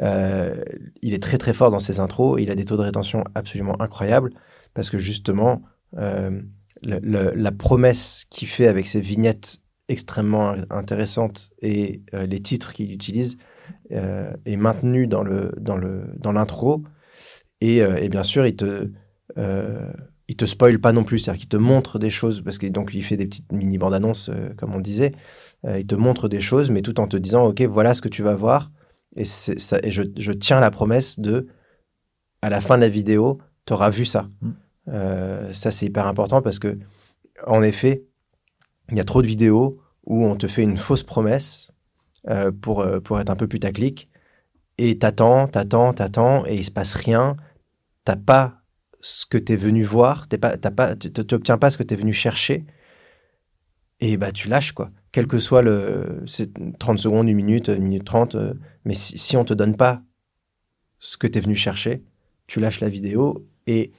il 0.00 1.14
est 1.14 1.22
très, 1.22 1.38
très 1.38 1.52
fort 1.52 1.72
dans 1.72 1.80
ses 1.80 1.98
intros. 1.98 2.40
Il 2.40 2.50
a 2.50 2.54
des 2.54 2.64
taux 2.64 2.76
de 2.76 2.82
rétention 2.82 3.24
absolument 3.34 3.80
incroyables, 3.82 4.30
parce 4.74 4.88
que 4.88 5.00
justement, 5.00 5.62
la 5.92 7.52
promesse 7.58 8.24
qu'il 8.30 8.46
fait 8.46 8.68
avec 8.68 8.86
ses 8.86 9.00
vignettes 9.00 9.58
extrêmement 9.88 10.54
intéressantes 10.70 11.50
et 11.60 12.02
les 12.12 12.40
titres 12.40 12.72
qu'il 12.72 12.92
utilise 12.92 13.36
euh, 13.90 14.32
est 14.46 14.56
maintenu 14.56 15.06
dans 15.06 15.22
le 15.22 15.52
dans 15.58 15.76
le 15.76 16.04
dans 16.16 16.32
l'intro 16.32 16.82
et, 17.60 17.82
euh, 17.82 17.96
et, 17.96 18.08
bien 18.08 18.22
sûr 18.22 18.46
il 18.46 18.56
te 18.56 18.90
euh, 19.36 19.90
il 20.28 20.36
te 20.36 20.46
spoil 20.46 20.78
pas 20.78 20.92
non 20.92 21.04
plus, 21.04 21.18
c'est-à-dire 21.18 21.40
qu'il 21.40 21.48
te 21.48 21.58
montre 21.58 21.98
des 21.98 22.08
choses 22.08 22.42
parce 22.42 22.56
que 22.56 22.66
donc 22.66 22.92
il 22.94 23.02
fait 23.02 23.18
des 23.18 23.26
petites 23.26 23.52
mini 23.52 23.76
bandes 23.76 23.92
annonces 23.92 24.30
comme 24.56 24.74
on 24.74 24.80
disait, 24.80 25.12
il 25.68 25.86
te 25.86 25.94
montre 25.94 26.28
des 26.28 26.40
choses 26.40 26.70
mais 26.70 26.80
tout 26.80 27.00
en 27.00 27.06
te 27.06 27.18
disant 27.18 27.44
ok 27.48 27.60
voilà 27.62 27.92
ce 27.92 28.00
que 28.00 28.08
tu 28.08 28.22
vas 28.22 28.34
voir 28.34 28.70
et, 29.16 29.26
ça, 29.26 29.78
et 29.82 29.90
je, 29.90 30.04
je, 30.16 30.32
tiens 30.32 30.58
la 30.58 30.70
promesse 30.70 31.18
de 31.18 31.48
à 32.40 32.48
la 32.48 32.62
fin 32.62 32.76
de 32.76 32.82
la 32.82 32.88
vidéo 32.88 33.38
tu 33.66 33.74
auras 33.74 33.90
vu 33.90 34.06
ça. 34.06 34.28
Mm. 34.40 35.52
ça 35.52 35.70
c'est 35.70 35.86
hyper 35.86 36.06
important 36.06 36.40
parce 36.40 36.58
que 36.58 36.78
en 37.46 37.62
effet 37.62 38.06
il 38.90 38.96
y 38.96 39.00
a 39.00 39.04
trop 39.04 39.22
de 39.22 39.26
vidéos 39.26 39.80
où 40.04 40.26
on 40.26 40.36
te 40.36 40.46
fait 40.46 40.62
une 40.62 40.76
fausse 40.76 41.02
promesse 41.02 41.72
euh, 42.28 42.50
pour, 42.52 42.80
euh, 42.80 43.00
pour 43.00 43.20
être 43.20 43.30
un 43.30 43.36
peu 43.36 43.46
putaclic. 43.46 44.08
Et 44.78 44.98
t'attends, 44.98 45.48
t'attends, 45.48 45.92
t'attends, 45.92 46.46
et 46.46 46.56
il 46.56 46.64
se 46.64 46.70
passe 46.70 46.94
rien. 46.94 47.36
T'as 48.04 48.16
pas 48.16 48.62
ce 49.00 49.26
que 49.26 49.38
t'es 49.38 49.56
venu 49.56 49.82
voir, 49.82 50.28
t'es 50.28 50.38
pas, 50.38 50.56
pas, 50.56 50.96
tu 50.96 51.10
n'obtiens 51.30 51.58
pas 51.58 51.70
ce 51.70 51.76
que 51.76 51.82
t'es 51.82 51.96
venu 51.96 52.12
chercher. 52.12 52.64
Et 54.00 54.16
bah 54.16 54.32
tu 54.32 54.48
lâches 54.48 54.72
quoi. 54.72 54.90
Quel 55.12 55.26
que 55.26 55.38
soit 55.38 55.62
le, 55.62 56.24
30 56.78 56.98
secondes, 56.98 57.28
une 57.28 57.36
minute, 57.36 57.68
une 57.68 57.82
minute 57.82 58.04
30. 58.04 58.34
Euh, 58.34 58.54
mais 58.84 58.94
si, 58.94 59.18
si 59.18 59.36
on 59.36 59.44
te 59.44 59.54
donne 59.54 59.76
pas 59.76 60.02
ce 60.98 61.16
que 61.16 61.26
t'es 61.26 61.40
venu 61.40 61.54
chercher, 61.54 62.02
tu 62.46 62.60
lâches 62.60 62.80
la 62.80 62.88
vidéo 62.88 63.46
et 63.66 63.92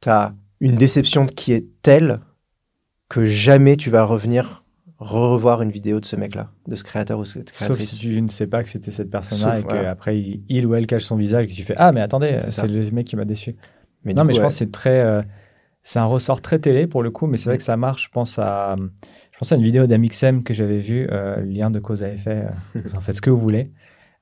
t'as 0.00 0.34
une 0.60 0.76
déception 0.76 1.26
qui 1.26 1.52
est 1.52 1.66
telle 1.82 2.20
que 3.08 3.24
jamais 3.24 3.76
tu 3.76 3.90
vas 3.90 4.04
revenir 4.04 4.64
revoir 4.98 5.62
une 5.62 5.70
vidéo 5.70 6.00
de 6.00 6.06
ce 6.06 6.16
mec-là, 6.16 6.50
de 6.66 6.74
ce 6.74 6.82
créateur 6.82 7.18
ou 7.18 7.24
cette 7.24 7.52
créatrice. 7.52 7.78
Sauf 7.78 7.98
si 7.98 7.98
tu 7.98 8.22
ne 8.22 8.28
sais 8.28 8.46
pas 8.46 8.62
que 8.62 8.70
c'était 8.70 8.90
cette 8.90 9.10
personne-là 9.10 9.60
et 9.60 9.62
qu'après 9.62 10.18
il, 10.18 10.66
ou 10.66 10.74
elle 10.74 10.86
cache 10.86 11.04
son 11.04 11.16
visage 11.16 11.44
et 11.44 11.46
que 11.48 11.52
tu 11.52 11.64
fais 11.64 11.74
Ah, 11.76 11.92
mais 11.92 12.00
attendez, 12.00 12.38
c'est 12.40 12.66
le 12.66 12.90
mec 12.90 13.06
qui 13.06 13.16
m'a 13.16 13.24
déçu. 13.24 13.56
Mais 14.04 14.14
non, 14.14 14.24
mais 14.24 14.34
je 14.34 14.40
pense 14.40 14.54
que 14.54 14.58
c'est 14.58 14.72
très. 14.72 15.00
Euh, 15.00 15.22
c'est 15.82 15.98
un 16.00 16.04
ressort 16.04 16.40
très 16.40 16.58
télé 16.58 16.86
pour 16.88 17.02
le 17.02 17.10
coup, 17.10 17.26
mais 17.26 17.36
c'est 17.36 17.48
vrai 17.48 17.56
mm. 17.56 17.58
que 17.58 17.64
ça 17.64 17.76
marche. 17.76 18.04
Je 18.04 18.10
pense 18.10 18.38
à, 18.38 18.76
je 19.32 19.38
pense 19.38 19.52
à 19.52 19.56
une 19.56 19.62
vidéo 19.62 19.86
d'Amixem 19.86 20.42
que 20.42 20.54
j'avais 20.54 20.78
vue, 20.78 21.06
euh, 21.12 21.40
lien 21.42 21.70
de 21.70 21.78
cause 21.78 22.02
à 22.02 22.08
effet, 22.08 22.46
euh, 22.46 22.80
vous 22.84 22.94
en 22.96 23.00
faites 23.00 23.16
ce 23.16 23.20
que 23.20 23.30
vous 23.30 23.38
voulez. 23.38 23.70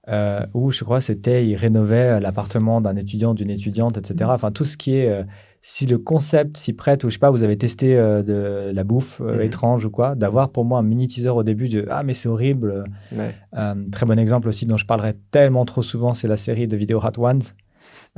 Euh, 0.08 0.40
où 0.54 0.70
je 0.70 0.84
crois 0.84 1.00
c'était 1.00 1.46
il 1.46 1.54
rénovait 1.56 2.20
l'appartement 2.20 2.80
d'un 2.80 2.96
étudiant, 2.96 3.32
d'une 3.34 3.50
étudiante, 3.50 3.96
etc. 3.96 4.30
Enfin 4.32 4.50
tout 4.50 4.64
ce 4.64 4.76
qui 4.76 4.94
est 4.96 5.08
euh, 5.08 5.23
si 5.66 5.87
le 5.87 5.96
concept 5.96 6.58
s'y 6.58 6.75
prête 6.75 7.04
ou 7.04 7.08
je 7.08 7.14
sais 7.14 7.18
pas, 7.18 7.30
vous 7.30 7.42
avez 7.42 7.56
testé 7.56 7.96
euh, 7.96 8.23
de 8.23 8.70
la 8.75 8.84
bouffe 8.84 9.23
euh, 9.23 9.37
Mhm. 9.37 9.40
étrange 9.42 9.84
ou 9.87 9.90
quoi, 9.90 10.14
d'avoir 10.14 10.50
pour 10.50 10.66
moi 10.66 10.78
un 10.80 10.82
mini 10.82 11.06
teaser 11.06 11.30
au 11.30 11.42
début 11.42 11.68
de 11.70 11.87
ah 11.90 12.02
mais 12.02 12.12
c'est 12.12 12.28
horrible. 12.28 12.84
Ouais. 13.16 13.34
Euh, 13.56 13.75
très 13.90 14.04
bon 14.04 14.18
exemple 14.18 14.49
aussi 14.49 14.66
dont 14.66 14.76
je 14.76 14.84
parlerai 14.84 15.14
tellement 15.30 15.64
trop 15.64 15.80
souvent, 15.82 16.12
c'est 16.12 16.28
la 16.28 16.37
série 16.37 16.68
de 16.68 16.76
vidéos 16.76 17.00
Hot 17.02 17.18
Ones. 17.18 17.40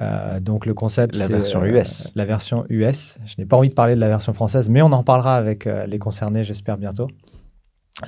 Euh, 0.00 0.40
donc 0.40 0.66
le 0.66 0.74
concept, 0.74 1.16
La 1.16 1.26
version 1.28 1.62
euh, 1.62 1.66
US. 1.80 2.12
La 2.16 2.24
version 2.24 2.64
US. 2.68 3.18
Je 3.26 3.34
n'ai 3.38 3.46
pas 3.46 3.56
envie 3.56 3.68
de 3.68 3.74
parler 3.74 3.94
de 3.94 4.00
la 4.00 4.08
version 4.08 4.32
française, 4.32 4.68
mais 4.68 4.82
on 4.82 4.92
en 4.92 5.02
parlera 5.02 5.36
avec 5.36 5.66
euh, 5.66 5.86
les 5.86 5.98
concernés, 5.98 6.44
j'espère 6.44 6.76
bientôt. 6.78 7.08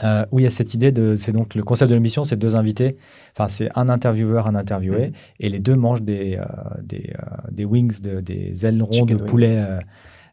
Euh, 0.04 0.26
où 0.32 0.38
il 0.38 0.42
y 0.42 0.46
a 0.46 0.50
cette 0.50 0.74
idée 0.74 0.92
de, 0.92 1.16
c'est 1.16 1.32
donc 1.32 1.54
le 1.54 1.62
concept 1.62 1.88
de 1.88 1.94
l'émission, 1.94 2.22
c'est 2.22 2.36
deux 2.36 2.56
invités, 2.56 2.98
enfin 3.34 3.48
c'est 3.48 3.70
un 3.74 3.88
intervieweur, 3.88 4.46
un 4.46 4.54
interviewé, 4.54 5.06
Mhm. 5.06 5.12
et 5.40 5.48
les 5.48 5.60
deux 5.60 5.76
mangent 5.76 6.02
des 6.02 6.36
euh, 6.36 6.44
des, 6.82 7.14
euh, 7.18 7.22
des 7.50 7.64
wings, 7.64 7.98
de, 8.02 8.20
des 8.20 8.66
ailerons 8.66 8.92
Chicken 8.92 9.16
de 9.16 9.22
poulet 9.22 9.56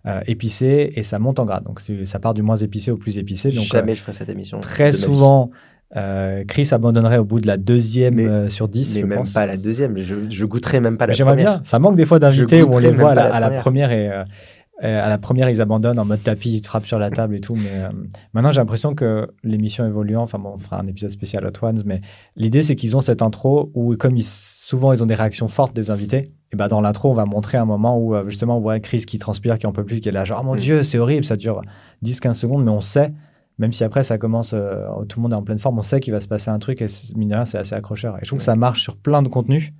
euh, 0.07 0.19
épicés, 0.27 0.91
et 0.97 1.03
ça 1.03 1.19
monte 1.19 1.39
en 1.39 1.45
grade. 1.45 1.63
Donc 1.63 1.79
ça 2.03 2.19
part 2.19 2.33
du 2.33 2.41
moins 2.41 2.57
épicé 2.57 2.91
au 2.91 2.97
plus 2.97 3.17
épicé. 3.17 3.49
Donc 3.51 3.63
Jamais 3.63 3.95
je 3.95 4.01
ferai 4.01 4.11
cette 4.13 4.29
émission. 4.29 4.59
très 4.59 4.91
souvent, 4.91 5.51
euh, 5.95 6.43
Chris 6.45 6.67
abandonnerait 6.73 7.17
au 7.19 7.23
bout 7.25 7.39
de 7.39 7.47
la 7.47 7.55
deuxième 7.55 8.15
Mais- 8.15 8.27
euh, 8.27 8.49
sur 8.49 8.67
10, 8.67 8.95
Mais 8.95 9.01
je 9.01 9.05
même 9.05 9.17
pense. 9.19 9.31
pas 9.33 9.45
la 9.45 9.55
deuxième. 9.55 9.97
Je, 9.97 10.15
je 10.29 10.45
goûterai 10.45 10.81
même 10.81 10.97
pas 10.97 11.07
la 11.07 11.13
J'aimerais 11.13 11.37
bien. 11.37 11.61
Ça 11.63 11.79
manque 11.79 11.95
des 11.95 12.05
fois 12.05 12.19
d'invités 12.19 12.61
où 12.61 12.73
on 12.73 12.77
les 12.79 12.91
voit 12.91 13.11
à 13.11 13.39
la, 13.39 13.59
première. 13.61 13.91
et 13.93 14.09
euh, 14.11 14.23
à 14.81 15.07
la 15.09 15.17
première 15.17 15.49
ils 15.49 15.61
abandonnent 15.61 15.99
en 15.99 16.05
mode 16.05 16.21
tapis, 16.21 16.51
ils 16.51 16.61
trappent 16.61 16.85
sur 16.85 16.99
la 16.99 17.09
table 17.09 17.35
et 17.35 17.39
tout. 17.39 17.55
Mais 17.55 17.69
euh, 17.75 17.89
maintenant 18.33 18.51
j'ai 18.51 18.59
l'impression 18.59 18.93
que 18.93 19.27
l'émission 19.43 19.85
évoluant, 19.85 20.21
enfin 20.23 20.37
bon, 20.39 20.53
on 20.55 20.57
fera 20.57 20.79
un 20.79 20.87
épisode 20.87 21.11
spécial 21.11 21.45
Hot 21.45 21.65
Ones, 21.65 21.81
mais 21.85 22.01
l'idée 22.35 22.61
c'est 22.63 22.75
qu'ils 22.75 22.95
ont 22.97 23.01
cette 23.01 23.21
intro 23.21 23.71
où 23.73 23.95
comme 23.95 24.17
ils, 24.17 24.23
souvent 24.25 24.91
ils 24.93 25.01
ont 25.01 25.05
des 25.05 25.15
réactions 25.15 25.47
fortes 25.47 25.75
des 25.75 25.91
invités. 25.91 26.31
Et 26.51 26.55
ben 26.57 26.67
dans 26.67 26.81
l'intro 26.81 27.09
on 27.09 27.13
va 27.13 27.25
montrer 27.25 27.57
un 27.57 27.65
moment 27.65 27.97
où 27.97 28.15
euh, 28.15 28.27
justement 28.27 28.57
on 28.57 28.61
voit 28.61 28.79
Chris 28.79 29.05
qui 29.05 29.17
transpire, 29.17 29.57
qui 29.57 29.65
en 29.65 29.71
peut 29.71 29.85
plus, 29.85 29.99
qui 30.01 30.09
est 30.09 30.11
là 30.11 30.25
genre 30.25 30.39
oh 30.41 30.45
mon 30.45 30.55
Mm. 30.55 30.59
dieu 30.59 30.83
c'est 30.83 30.97
horrible, 30.99 31.23
ça 31.25 31.35
dure 31.37 31.61
10-15 32.03 32.33
secondes, 32.33 32.63
mais 32.63 32.71
on 32.71 32.81
sait. 32.81 33.09
Même 33.57 33.71
si 33.71 33.85
après 33.85 34.03
ça 34.03 34.17
commence, 34.17 34.51
euh, 34.53 34.85
tout 35.07 35.19
le 35.19 35.23
monde 35.23 35.31
est 35.31 35.37
en 35.37 35.41
pleine 35.43 35.57
forme, 35.59 35.77
on 35.77 35.81
sait 35.81 36.01
qu'il 36.01 36.11
va 36.11 36.19
se 36.19 36.27
passer 36.27 36.51
un 36.51 36.59
truc 36.59 36.81
et 36.81 36.87
mine 37.15 37.29
de 37.29 37.35
rien, 37.35 37.45
c'est 37.45 37.57
assez 37.57 37.73
accrocheur. 37.73 38.17
Et 38.17 38.19
je 38.23 38.27
trouve 38.27 38.39
que 38.39 38.43
ça 38.43 38.55
marche 38.57 38.81
sur 38.81 38.97
plein 38.97 39.21
de 39.21 39.29
contenus. 39.29 39.71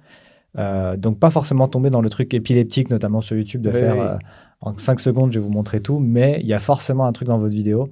Euh, 0.57 0.95
donc 0.95 1.19
pas 1.19 1.29
forcément 1.29 1.67
tomber 1.67 1.89
dans 1.89 1.99
le 1.99 2.07
truc 2.09 2.33
épileptique, 2.33 2.89
notamment 2.89 3.19
sur 3.19 3.35
YouTube, 3.35 3.61
de 3.61 3.71
Oui, 3.71 3.77
faire 3.77 3.95
oui. 3.97 4.25
En 4.65 4.77
5 4.77 4.99
secondes, 4.99 5.31
je 5.31 5.39
vais 5.39 5.45
vous 5.45 5.51
montrer 5.51 5.79
tout, 5.79 5.99
mais 5.99 6.39
il 6.41 6.47
y 6.47 6.53
a 6.53 6.59
forcément 6.59 7.05
un 7.05 7.13
truc 7.13 7.27
dans 7.29 7.37
votre 7.37 7.53
vidéo 7.53 7.89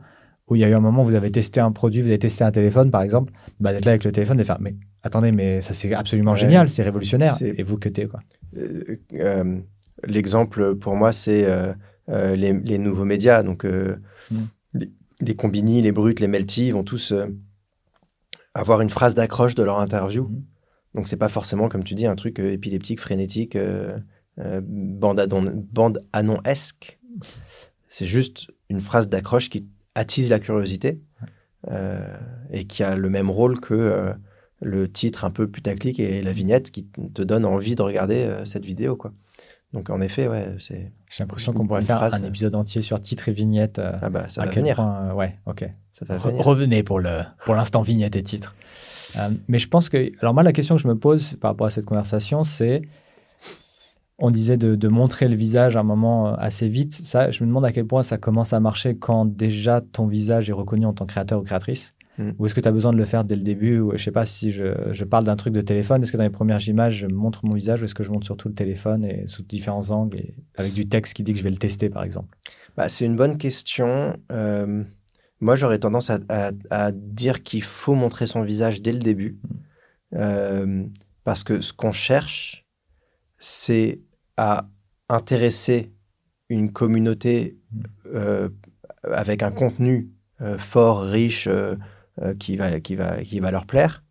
où 0.49 0.55
il 0.55 0.59
y 0.59 0.65
a 0.65 0.67
eu 0.69 0.73
un 0.73 0.81
moment 0.81 1.03
où 1.03 1.05
vous 1.05 1.15
avez 1.15 1.31
testé 1.31 1.61
un 1.61 1.71
produit, 1.71 2.01
vous 2.01 2.07
avez 2.09 2.19
testé 2.19 2.43
un 2.43 2.51
téléphone 2.51 2.91
par 2.91 3.01
exemple, 3.01 3.31
bah, 3.61 3.71
d'être 3.71 3.85
là 3.85 3.91
avec 3.91 4.03
le 4.03 4.11
téléphone 4.11 4.39
et 4.39 4.43
faire 4.43 4.59
mais 4.59 4.75
attendez, 5.03 5.31
mais 5.31 5.61
ça 5.61 5.73
c'est 5.73 5.93
absolument 5.93 6.33
Ouais. 6.33 6.37
génial, 6.37 6.67
c'est 6.67 6.83
révolutionnaire. 6.83 7.33
Et 7.41 7.63
vous 7.63 7.77
cutez 7.77 8.07
quoi. 8.07 8.19
Euh, 8.57 8.97
euh, 9.13 9.59
L'exemple 10.05 10.75
pour 10.75 10.95
moi, 10.97 11.13
c'est 11.13 11.45
euh, 11.45 11.73
les, 12.35 12.51
les 12.51 12.77
nouveaux 12.77 13.05
médias. 13.05 13.41
Donc, 13.43 13.63
euh, 13.63 13.95
Mm. 14.31 14.37
les, 14.73 14.91
les 15.21 15.35
Combini, 15.35 15.81
les 15.81 15.91
Brutes, 15.93 16.19
les 16.19 16.27
Melty 16.27 16.71
vont 16.71 16.83
tous 16.83 17.13
avoir 18.53 18.81
une 18.81 18.89
phrase 18.89 19.15
d'accroche 19.15 19.55
de 19.55 19.63
leur 19.63 19.79
interview. 19.79 20.23
Mm. 20.25 20.41
Donc, 20.95 21.07
c'est 21.07 21.17
pas 21.17 21.29
forcément, 21.29 21.69
comme 21.69 21.83
tu 21.83 21.95
dis, 21.95 22.05
un 22.05 22.15
truc 22.15 22.39
épileptique, 22.39 22.99
frénétique, 22.99 23.57
euh, 24.39 24.61
bande, 24.63 26.01
anon-esque. 26.13 26.99
C'est 27.87 28.05
juste 28.05 28.47
une 28.69 28.81
phrase 28.81 29.07
d'accroche 29.09 29.49
qui 29.49 29.67
attise 29.95 30.29
la 30.29 30.39
curiosité 30.39 30.99
euh, 31.71 31.99
et 32.51 32.65
qui 32.65 32.83
a 32.83 32.95
le 32.95 33.09
même 33.09 33.29
rôle 33.29 33.59
que 33.59 33.73
euh, 33.73 34.13
le 34.61 34.91
titre 34.91 35.25
un 35.25 35.29
peu 35.31 35.47
putaclic 35.47 35.99
et 35.99 36.21
la 36.21 36.33
vignette 36.33 36.71
qui 36.71 36.85
te 36.85 37.21
donne 37.21 37.45
envie 37.45 37.75
de 37.75 37.81
regarder 37.81 38.41
cette 38.45 38.65
vidéo. 38.65 38.95
Quoi. 38.95 39.13
Donc 39.73 39.89
en 39.89 40.01
effet, 40.01 40.27
ouais, 40.27 40.55
c'est 40.59 40.91
J'ai 41.09 41.23
l'impression 41.23 41.51
qu'on 41.53 41.67
pourrait 41.67 41.81
faire 41.81 41.97
phrase. 41.97 42.13
un 42.15 42.23
épisode 42.23 42.55
entier 42.55 42.81
sur 42.81 42.99
titre 43.01 43.29
et 43.29 43.31
vignette. 43.33 43.79
euh, 43.79 43.91
ah 44.01 44.09
bah 44.09 44.29
ça 44.29 44.43
à 44.43 44.45
va 44.45 44.51
venir, 44.51 44.75
point, 44.75 45.09
euh, 45.09 45.13
ouais, 45.13 45.33
ok. 45.45 45.65
ça 45.91 46.05
va 46.05 46.17
Re- 46.17 46.29
venir. 46.29 46.45
Revenez 46.45 46.83
pour 46.83 46.99
le 46.99 47.21
pour 47.45 47.55
l'instant 47.55 47.81
vignette 47.81 48.15
et 48.15 48.23
titre. 48.23 48.55
Euh, 49.17 49.29
mais 49.47 49.59
je 49.59 49.67
pense 49.67 49.89
que 49.89 50.11
alors 50.21 50.33
moi 50.33 50.43
la 50.43 50.53
question 50.53 50.75
que 50.75 50.81
je 50.81 50.87
me 50.87 50.97
pose 50.97 51.35
par 51.41 51.51
rapport 51.51 51.67
à 51.67 51.69
cette 51.69 51.85
conversation 51.85 52.43
c'est 52.43 52.81
on 54.25 54.31
disait 54.31 54.55
de, 54.57 54.75
de 54.75 54.87
montrer 54.87 55.27
le 55.27 55.35
visage 55.35 55.75
à 55.75 55.81
un 55.81 55.83
moment 55.83 56.29
euh, 56.29 56.35
assez 56.37 56.67
vite. 56.69 56.93
Ça, 56.93 57.29
je 57.29 57.43
me 57.43 57.47
demande 57.49 57.65
à 57.65 57.71
quel 57.73 57.85
point 57.85 58.03
ça 58.03 58.17
commence 58.17 58.53
à 58.53 58.59
marcher 58.61 58.95
quand 58.97 59.25
déjà 59.25 59.81
ton 59.81 60.07
visage 60.07 60.49
est 60.49 60.53
reconnu 60.53 60.85
en 60.85 60.93
tant 60.93 61.05
que 61.05 61.11
créateur 61.11 61.41
ou 61.41 61.43
créatrice. 61.43 61.93
Mm. 62.17 62.29
Ou 62.39 62.45
est-ce 62.45 62.55
que 62.55 62.61
tu 62.61 62.67
as 62.69 62.71
besoin 62.71 62.93
de 62.93 62.97
le 62.97 63.05
faire 63.05 63.25
dès 63.25 63.35
le 63.35 63.41
début 63.41 63.79
Ou 63.79 63.91
je 63.97 64.01
sais 64.03 64.11
pas 64.11 64.25
si 64.25 64.49
je, 64.51 64.67
je 64.91 65.03
parle 65.03 65.25
d'un 65.25 65.35
truc 65.35 65.53
de 65.53 65.59
téléphone, 65.61 66.01
est-ce 66.03 66.11
que 66.13 66.17
dans 66.17 66.23
les 66.23 66.29
premières 66.29 66.65
images, 66.67 66.95
je 66.99 67.07
montre 67.07 67.45
mon 67.45 67.53
visage 67.53 67.81
ou 67.81 67.85
est-ce 67.85 67.95
que 67.95 68.03
je 68.03 68.11
montre 68.11 68.25
surtout 68.25 68.47
le 68.47 68.53
téléphone 68.53 69.03
et 69.03 69.27
sous 69.27 69.43
différents 69.43 69.89
angles 69.91 70.17
et 70.17 70.35
avec 70.57 70.73
du 70.73 70.87
texte 70.87 71.15
qui 71.15 71.23
dit 71.23 71.33
que 71.33 71.39
je 71.39 71.43
vais 71.43 71.49
le 71.49 71.57
tester 71.57 71.89
par 71.89 72.03
exemple? 72.03 72.37
Bah, 72.77 72.87
c'est 72.87 73.05
une 73.05 73.15
bonne 73.17 73.37
question. 73.37 74.15
Euh, 74.31 74.83
moi, 75.41 75.55
j'aurais 75.57 75.79
tendance 75.79 76.09
à, 76.11 76.19
à- 76.29 76.51
à 76.69 76.91
dire 76.93 77.43
qu'il 77.43 77.61
faut 77.63 77.95
montrer 77.95 78.25
son 78.27 78.41
visage 78.41 78.81
dès 78.81 78.93
le 78.93 78.99
début. 78.99 79.37
Euh, 80.15 80.85
parce 81.25 81.43
que 81.43 81.59
ce 81.61 81.73
qu'on 81.73 81.91
cherche, 81.91 82.65
c'est 83.39 83.99
à 84.37 84.67
intéresser 85.09 85.91
une 86.49 86.71
communauté 86.71 87.57
euh, 88.13 88.49
avec 89.03 89.43
un 89.43 89.51
contenu 89.51 90.09
euh, 90.41 90.57
fort, 90.57 91.01
riche, 91.01 91.47
euh, 91.47 91.75
qui, 92.39 92.57
va, 92.57 92.79
qui, 92.79 92.95
va, 92.95 93.23
qui 93.23 93.39
va 93.39 93.51
leur 93.51 93.65
plaire. 93.65 94.03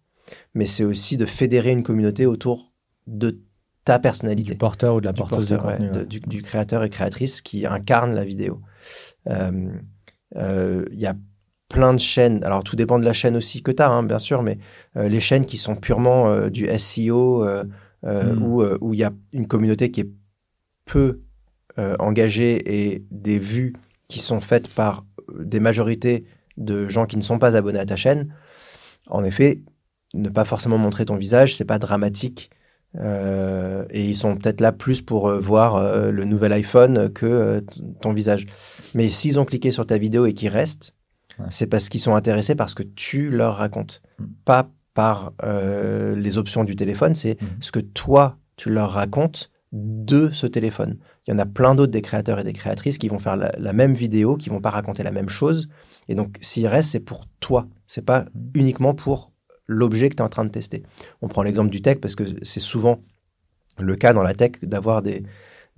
Mais 0.54 0.66
c'est 0.66 0.84
aussi 0.84 1.16
de 1.16 1.26
fédérer 1.26 1.70
une 1.70 1.82
communauté 1.82 2.26
autour 2.26 2.72
de 3.06 3.40
ta 3.84 3.98
personnalité 3.98 4.52
Du 4.52 4.58
porteur 4.58 4.94
ou 4.96 5.00
de 5.00 5.06
la 5.06 5.12
du 5.12 5.18
porteuse 5.18 5.48
porteur, 5.48 5.58
de 5.58 5.72
contenu. 5.72 5.86
ouais, 5.88 5.92
de- 5.92 5.98
ouais. 6.00 6.06
du, 6.06 6.20
du 6.20 6.42
créateur 6.42 6.84
et 6.84 6.88
créatrice 6.90 7.42
qui 7.42 7.66
incarne 7.66 8.14
la 8.14 8.24
vidéo. 8.24 8.60
Il 9.26 9.80
y 11.00 11.06
a 11.06 11.14
plein 11.68 11.94
de 11.94 11.98
chaînes. 11.98 12.42
Alors, 12.44 12.64
tout 12.64 12.76
dépend 12.76 12.98
de 12.98 13.04
la 13.04 13.12
chaîne 13.12 13.36
aussi 13.36 13.62
que 13.62 13.70
tu 13.70 13.82
as, 13.82 14.02
bien 14.02 14.18
sûr, 14.18 14.42
mais 14.42 14.58
les 14.94 15.20
chaînes 15.20 15.46
qui 15.46 15.58
sont 15.58 15.74
purement 15.76 16.48
du 16.48 16.66
SEO, 16.78 17.44
euh, 18.04 18.24
euh, 18.30 18.34
Mm. 18.34 18.42
où 18.42 18.62
euh, 18.62 18.78
où 18.80 18.94
il 18.94 19.00
y 19.00 19.04
a 19.04 19.12
une 19.32 19.46
communauté 19.46 19.90
qui 19.90 20.00
est 20.00 20.10
peu 20.84 21.20
euh, 21.78 21.96
engagée 21.98 22.92
et 22.92 23.04
des 23.10 23.38
vues 23.38 23.74
qui 24.08 24.18
sont 24.20 24.40
faites 24.40 24.68
par 24.68 25.04
des 25.38 25.60
majorités 25.60 26.24
de 26.58 26.86
gens 26.86 27.06
qui 27.06 27.16
ne 27.16 27.22
sont 27.22 27.38
pas 27.38 27.56
abonnés 27.56 27.78
à 27.78 27.86
ta 27.86 27.96
chaîne, 27.96 28.34
en 29.08 29.24
effet, 29.24 29.62
ne 30.14 30.28
pas 30.28 30.44
forcément 30.44 30.76
montrer 30.78 31.06
ton 31.06 31.16
visage, 31.16 31.56
c'est 31.56 31.64
pas 31.64 31.78
dramatique. 31.78 32.50
Euh, 32.98 33.86
et 33.88 34.04
ils 34.04 34.14
sont 34.16 34.36
peut-être 34.36 34.60
là 34.60 34.70
plus 34.72 35.00
pour 35.00 35.28
euh, 35.30 35.38
voir 35.40 35.76
euh, 35.76 36.10
le 36.10 36.24
nouvel 36.26 36.52
iPhone 36.52 37.10
que 37.10 37.64
ton 38.02 38.12
visage. 38.12 38.46
Mais 38.94 39.08
s'ils 39.08 39.40
ont 39.40 39.46
cliqué 39.46 39.70
sur 39.70 39.86
ta 39.86 39.96
vidéo 39.96 40.26
et 40.26 40.34
qu'ils 40.34 40.50
restent, 40.50 40.94
Ouais. 41.38 41.46
c'est 41.48 41.66
parce 41.66 41.88
qu'ils 41.88 42.00
sont 42.00 42.14
intéressés 42.14 42.54
par 42.54 42.68
ce 42.68 42.74
que 42.74 42.82
tu 42.82 43.30
leur 43.30 43.56
racontes, 43.56 44.02
Mm. 44.18 44.24
pas 44.44 44.68
par 44.94 45.32
euh, 45.42 46.14
les 46.16 46.38
options 46.38 46.64
du 46.64 46.76
téléphone. 46.76 47.14
C'est 47.14 47.40
Mhm. 47.40 47.48
ce 47.60 47.72
que 47.72 47.80
toi 47.80 48.38
tu 48.56 48.70
leur 48.70 48.90
racontes 48.92 49.50
de 49.72 50.30
ce 50.30 50.46
téléphone. 50.46 50.98
Il 51.26 51.30
y 51.30 51.34
en 51.34 51.38
a 51.38 51.46
plein 51.46 51.74
d'autres 51.74 51.92
des 51.92 52.02
créateurs 52.02 52.38
et 52.38 52.44
des 52.44 52.52
créatrices 52.52 52.98
qui 52.98 53.08
vont 53.08 53.18
faire 53.18 53.36
la, 53.36 53.50
la 53.58 53.72
même 53.72 53.94
vidéo, 53.94 54.36
qui 54.36 54.50
vont 54.50 54.60
pas 54.60 54.68
raconter 54.70 55.02
la 55.02 55.12
même 55.12 55.30
chose. 55.30 55.68
Et 56.08 56.14
donc, 56.14 56.36
s'ils 56.42 56.66
restent, 56.66 56.90
c'est 56.90 57.00
pour 57.00 57.24
toi. 57.40 57.66
C'est 57.86 58.04
pas 58.04 58.26
uniquement 58.54 58.92
pour 58.94 59.32
l'objet 59.66 60.10
que 60.10 60.16
tu 60.16 60.22
es 60.22 60.24
en 60.26 60.28
train 60.28 60.44
de 60.44 60.50
tester. 60.50 60.82
On 61.22 61.28
prend 61.28 61.42
l'exemple 61.42 61.70
du 61.70 61.80
tech 61.80 61.98
parce 62.00 62.14
que 62.14 62.24
c'est 62.42 62.60
souvent 62.60 63.00
le 63.78 63.96
cas 63.96 64.12
dans 64.12 64.22
la 64.22 64.34
tech 64.34 64.52
d'avoir 64.62 65.00
des, 65.00 65.22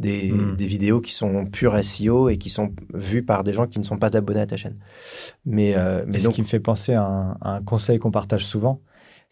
des, 0.01 0.33
des 0.59 0.67
vidéos 0.67 1.01
qui 1.01 1.13
sont 1.13 1.47
pures 1.47 1.79
SEO 1.85 2.29
et 2.29 2.37
qui 2.39 2.49
sont 2.49 2.75
vues 2.93 3.23
par 3.25 3.45
des 3.45 3.53
gens 3.53 3.69
qui 3.69 3.79
ne 3.79 3.85
sont 3.85 3.99
pas 3.99 4.17
abonnés 4.17 4.41
à 4.41 4.47
ta 4.47 4.57
chaîne. 4.57 4.79
Mais, 5.47 5.75
euh, 5.77 6.03
Mais 6.07 6.15
mais 6.15 6.19
ce 6.19 6.25
donc, 6.25 6.35
qui 6.35 6.43
me 6.43 6.47
fait 6.47 6.59
penser 6.59 6.95
à 6.95 7.05
un, 7.05 7.33
à 7.41 7.55
un 7.57 7.63
conseil 7.63 8.01
qu'on 8.01 8.11
partage 8.11 8.45
souvent, 8.45 8.81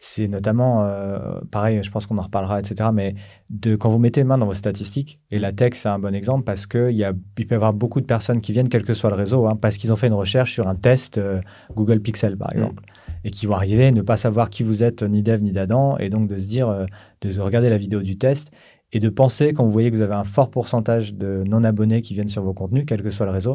c'est 0.05 0.27
notamment, 0.27 0.83
euh, 0.83 1.39
pareil, 1.49 1.81
je 1.81 1.89
pense 1.89 2.07
qu'on 2.07 2.17
en 2.17 2.23
reparlera, 2.23 2.59
etc., 2.59 2.89
mais 2.93 3.15
de, 3.49 3.77
quand 3.77 3.89
vous 3.89 3.99
mettez 3.99 4.25
main 4.25 4.37
dans 4.37 4.45
vos 4.45 4.53
statistiques, 4.53 5.21
et 5.31 5.39
la 5.39 5.53
tech, 5.53 5.75
c'est 5.75 5.87
un 5.87 5.97
bon 5.97 6.13
exemple 6.13 6.43
parce 6.43 6.67
qu'il 6.67 6.91
y 6.91 7.05
a, 7.05 7.13
il 7.37 7.47
peut 7.47 7.53
y 7.53 7.55
avoir 7.55 7.71
beaucoup 7.71 8.01
de 8.01 8.05
personnes 8.05 8.41
qui 8.41 8.51
viennent, 8.51 8.67
quel 8.67 8.83
que 8.83 8.93
soit 8.93 9.09
le 9.09 9.15
réseau, 9.15 9.47
hein, 9.47 9.55
parce 9.55 9.77
qu'ils 9.77 9.93
ont 9.93 9.95
fait 9.95 10.07
une 10.07 10.13
recherche 10.13 10.51
sur 10.51 10.67
un 10.67 10.75
test 10.75 11.17
euh, 11.17 11.39
Google 11.73 12.01
Pixel, 12.01 12.35
par 12.35 12.51
exemple, 12.51 12.83
et 13.23 13.31
qui 13.31 13.45
vont 13.45 13.55
arriver, 13.55 13.91
ne 13.93 14.01
pas 14.01 14.17
savoir 14.17 14.49
qui 14.49 14.63
vous 14.63 14.83
êtes, 14.83 15.03
ni 15.03 15.23
dev, 15.23 15.41
ni 15.41 15.53
d'Adam, 15.53 15.97
et 15.97 16.09
donc 16.09 16.27
de 16.27 16.35
se 16.35 16.47
dire, 16.47 16.67
euh, 16.67 16.85
de 17.21 17.39
regarder 17.39 17.69
la 17.69 17.77
vidéo 17.77 18.01
du 18.01 18.17
test, 18.17 18.51
et 18.91 18.99
de 18.99 19.07
penser, 19.07 19.53
quand 19.53 19.63
vous 19.63 19.71
voyez 19.71 19.89
que 19.89 19.95
vous 19.95 20.01
avez 20.01 20.15
un 20.15 20.25
fort 20.25 20.51
pourcentage 20.51 21.13
de 21.13 21.45
non-abonnés 21.47 22.01
qui 22.01 22.13
viennent 22.13 22.27
sur 22.27 22.43
vos 22.43 22.53
contenus, 22.53 22.83
quel 22.85 23.01
que 23.01 23.09
soit 23.09 23.25
le 23.25 23.31
réseau, 23.31 23.53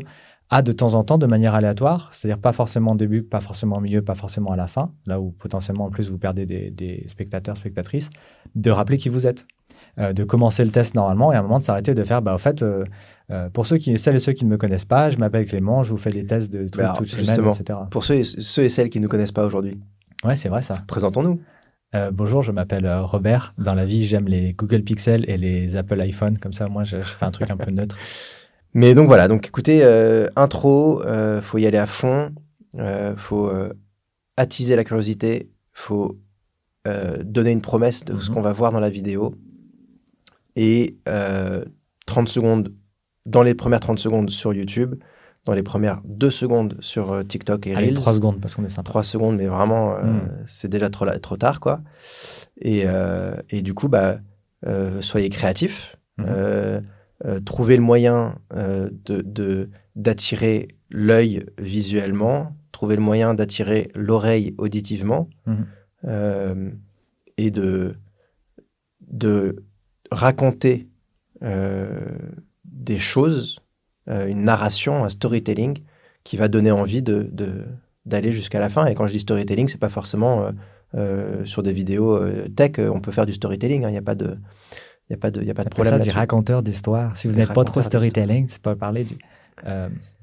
à 0.51 0.63
de 0.63 0.73
temps 0.73 0.95
en 0.95 1.05
temps, 1.05 1.19
de 1.19 1.27
manière 1.27 1.55
aléatoire, 1.55 2.15
c'est-à-dire 2.15 2.41
pas 2.41 2.53
forcément 2.53 2.93
au 2.93 2.97
début, 2.97 3.23
pas 3.23 3.41
forcément 3.41 3.77
au 3.77 3.81
milieu, 3.81 4.03
pas 4.03 4.15
forcément 4.15 4.53
à 4.53 4.57
la 4.57 4.67
fin, 4.67 4.93
là 5.07 5.21
où 5.21 5.31
potentiellement 5.31 5.85
en 5.87 5.91
plus 5.91 6.09
vous 6.09 6.19
perdez 6.19 6.47
des, 6.47 6.71
des 6.71 7.05
spectateurs, 7.07 7.57
spectatrices, 7.57 8.11
de 8.55 8.71
rappeler 8.71 8.97
qui 8.97 9.09
vous 9.09 9.27
êtes, 9.27 9.47
Euh, 9.99 10.13
de 10.13 10.23
commencer 10.23 10.65
le 10.65 10.71
test 10.71 10.95
normalement 10.95 11.33
et 11.33 11.37
à 11.37 11.41
un 11.41 11.43
moment 11.43 11.59
de 11.59 11.65
s'arrêter 11.65 11.93
de 11.93 12.05
faire, 12.05 12.23
bah 12.23 12.33
au 12.35 12.39
fait, 12.39 12.63
euh, 12.63 12.85
euh, 13.33 13.49
pour 13.49 13.67
ceux 13.67 13.79
qui, 13.79 13.99
celles 13.99 14.15
et 14.15 14.21
ceux 14.21 14.33
qui 14.33 14.45
ne 14.45 14.51
me 14.51 14.57
connaissent 14.57 14.85
pas, 14.85 15.11
je 15.11 15.19
m'appelle 15.19 15.45
Clément, 15.45 15.83
je 15.83 15.91
vous 15.91 15.97
fais 15.97 16.11
des 16.13 16.25
tests 16.25 16.53
de 16.53 16.69
alors, 16.79 16.99
toutes 16.99 17.11
les 17.11 17.19
justement, 17.19 17.53
semaines, 17.53 17.63
etc. 17.63 17.79
pour 17.91 18.05
ceux 18.05 18.15
et, 18.15 18.25
ceux 18.25 18.63
et 18.63 18.69
celles 18.69 18.91
qui 18.91 18.99
ne 18.99 19.05
nous 19.05 19.09
connaissent 19.09 19.33
pas 19.33 19.45
aujourd'hui, 19.45 19.79
Ouais, 20.25 20.37
c'est 20.37 20.49
vrai 20.49 20.63
ça. 20.63 20.85
présentons-nous. 20.87 21.41
bonjour, 22.13 22.43
je 22.43 22.53
m'appelle 22.53 22.89
Robert. 23.01 23.55
Dans 23.59 23.75
la 23.75 23.87
vie, 23.87 24.05
j'aime 24.05 24.29
les 24.29 24.53
Google 24.53 24.83
Pixel 24.83 25.25
et 25.29 25.37
les 25.37 25.75
Apple 25.75 26.01
iPhone. 26.01 26.39
Comme 26.39 26.53
ça, 26.53 26.69
moi, 26.69 26.85
je, 26.85 27.03
fais 27.03 27.25
un 27.25 27.31
truc 27.33 27.51
un 27.51 27.57
peu 27.57 27.71
neutre. 27.71 27.97
Mais 28.75 28.95
donc 28.95 29.09
voilà, 29.09 29.29
donc 29.29 29.47
écoutez, 29.47 29.83
intro, 30.37 31.03
faut 31.43 31.59
y 31.59 31.67
aller 31.67 31.79
à 31.79 31.87
fond, 31.87 32.33
faut 33.17 33.51
attiser 34.37 34.77
la 34.77 34.85
curiosité, 34.85 35.51
faut 35.73 36.19
donner 37.25 37.51
une 37.51 37.63
promesse 37.63 38.05
de 38.05 38.19
ce 38.19 38.29
mhm. 38.29 38.35
qu'on 38.35 38.43
va 38.43 38.53
voir 38.53 38.73
dans 38.73 38.81
la 38.81 38.91
vidéo 38.91 39.35
et 40.55 40.99
30 42.07 42.29
secondes, 42.29 42.73
dans 43.27 43.43
les 43.43 43.55
premières 43.55 43.81
30 43.81 43.99
secondes 43.99 44.31
sur 44.31 44.53
YouTube, 44.53 44.97
dans 45.49 45.55
les 45.55 45.63
premières 45.63 46.01
2 46.05 46.31
secondes 46.31 46.77
sur 46.81 47.13
euh, 47.13 47.23
TikTok 47.23 47.67
et 47.67 47.75
Allez, 47.75 47.95
3 47.95 48.13
secondes 48.13 48.41
parce 48.41 48.55
qu'on 48.55 48.65
est 48.65 48.69
sympa. 48.69 48.91
3 48.91 49.03
secondes, 49.03 49.37
mais 49.37 49.47
vraiment, 49.47 49.95
euh, 49.95 50.03
hmm. 50.03 50.45
c'est 50.47 50.69
déjà 50.69 50.91
trop, 50.91 51.07
trop 51.23 51.37
tard, 51.39 51.61
quoi. 51.61 51.81
Et, 52.61 52.83
euh, 52.85 53.35
et 53.49 53.63
du 53.63 53.73
coup, 53.73 53.89
bah, 53.89 54.19
soyez 55.01 55.31
créatifs. 55.31 55.97
Hmm. 56.19 56.25
Trouvez 57.45 57.77
le 57.77 57.83
moyen 57.83 58.39
de 58.55 59.71
d'attirer 59.97 60.69
l'œil 60.91 61.45
visuellement, 61.59 62.57
trouvez 62.73 62.95
le 62.97 63.03
moyen 63.03 63.35
d'attirer 63.35 63.91
l'oreille 63.95 64.55
auditivement 64.59 65.29
hmm. 65.47 66.71
et 67.37 67.51
de, 67.51 67.97
de 69.11 69.65
raconter 70.13 70.89
des 72.89 72.99
choses, 72.99 73.61
euh, 74.09 74.27
une 74.27 74.45
narration, 74.45 75.05
un 75.05 75.11
storytelling 75.11 75.81
qui 76.25 76.37
va 76.39 76.49
donner 76.49 76.71
envie 76.71 77.03
de, 77.03 77.31
d'aller 78.07 78.33
jusqu'à 78.33 78.59
la 78.59 78.71
fin. 78.71 78.87
Et 78.87 78.95
quand 78.95 79.07
je 79.07 79.13
dis 79.13 79.21
storytelling, 79.21 79.69
c'est 79.69 79.81
pas 79.81 79.91
forcément 79.91 80.45
euh, 80.45 80.53
euh, 80.95 81.45
sur 81.45 81.63
des 81.63 81.73
vidéos 81.73 82.19
tech. 82.57 82.79
On 82.79 83.01
peut 83.01 83.13
faire 83.13 83.27
du 83.27 83.35
storytelling. 83.35 83.85
Hein. 83.85 83.89
Il 83.89 83.93
n'y 83.93 83.99
a 83.99 84.03
pas 84.03 84.15
de, 84.15 84.39
il 85.09 85.13
y 85.13 85.15
a 85.15 85.19
pas 85.19 85.31
de, 85.31 85.43
y 85.43 85.51
a 85.51 85.55
pas 85.55 85.65
de 85.65 85.71
problème. 85.71 85.95
Ça, 85.95 85.99
dit 85.99 86.11
raconteur 86.11 86.63
d'histoire. 86.63 87.17
Si 87.17 87.29
vous 87.29 87.35
n'êtes 87.35 87.53
pas 87.53 87.65
trop 87.65 87.81
storytelling, 87.81 88.47
c'est 88.49 88.63
pas 88.63 88.77
parler 88.77 89.05
du. 89.05 89.17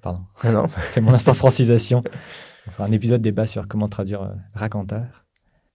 pardon. 0.02 0.22
Ah 0.44 0.52
non. 0.52 0.66
c'est 0.92 1.02
mon 1.02 1.14
instant 1.14 1.34
francisation. 1.34 2.02
On 2.68 2.72
fera 2.72 2.86
un 2.86 2.92
épisode 2.92 3.22
débat 3.22 3.48
sur 3.48 3.68
comment 3.68 3.88
traduire 3.88 4.34
raconteur. 4.54 5.26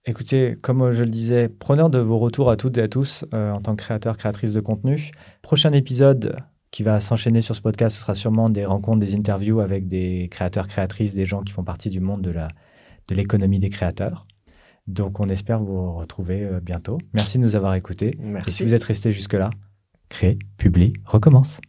Écoutez, 0.07 0.57
comme 0.63 0.93
je 0.93 1.05
le 1.05 1.11
disais, 1.11 1.49
preneur 1.49 1.91
de 1.91 1.99
vos 1.99 2.19
retours 2.19 2.51
à 2.51 2.57
toutes 2.57 2.79
et 2.79 2.83
à 2.83 2.89
tous 2.89 3.25
en 3.33 3.61
tant 3.61 3.77
que 3.77 3.83
créateur, 3.83 4.17
créatrice 4.17 4.53
de 4.53 4.61
contenu. 4.61 5.11
Prochain 5.43 5.73
épisode, 5.73 6.37
qui 6.71 6.83
va 6.83 7.01
s'enchaîner 7.01 7.43
sur 7.43 7.55
ce 7.55 7.61
podcast, 7.61 7.97
ce 7.97 8.03
sera 8.03 8.15
sûrement 8.15 8.49
des 8.49 8.65
rencontres, 8.65 9.01
des 9.01 9.15
interviews 9.15 9.61
avec 9.61 9.89
des 9.89 10.29
créateurs, 10.31 10.69
créatrices, 10.69 11.15
des 11.15 11.25
gens 11.25 11.43
qui 11.43 11.53
font 11.53 11.65
partie 11.65 11.91
du 11.91 12.01
monde 12.01 12.23
de 12.23 12.31
la 12.31 12.49
de 13.09 13.15
l'économie 13.15 13.59
des 13.59 13.71
créateurs. 13.71 14.27
Donc 14.91 15.21
on 15.21 15.29
espère 15.29 15.61
vous 15.61 15.95
retrouver 15.95 16.43
euh, 16.43 16.61
bientôt. 16.61 16.99
Merci 17.13 17.39
de 17.39 17.43
nous 17.43 17.57
avoir 17.57 17.75
écoutés. 17.75 18.17
Merci. 18.19 18.51
Et 18.51 18.53
si 18.53 18.65
vous 18.65 18.75
êtes 18.75 18.85
resté 18.85 19.11
jusque-là, 19.11 19.51
crée, 20.09 20.39
publie, 20.57 20.93
recommence. 21.05 21.61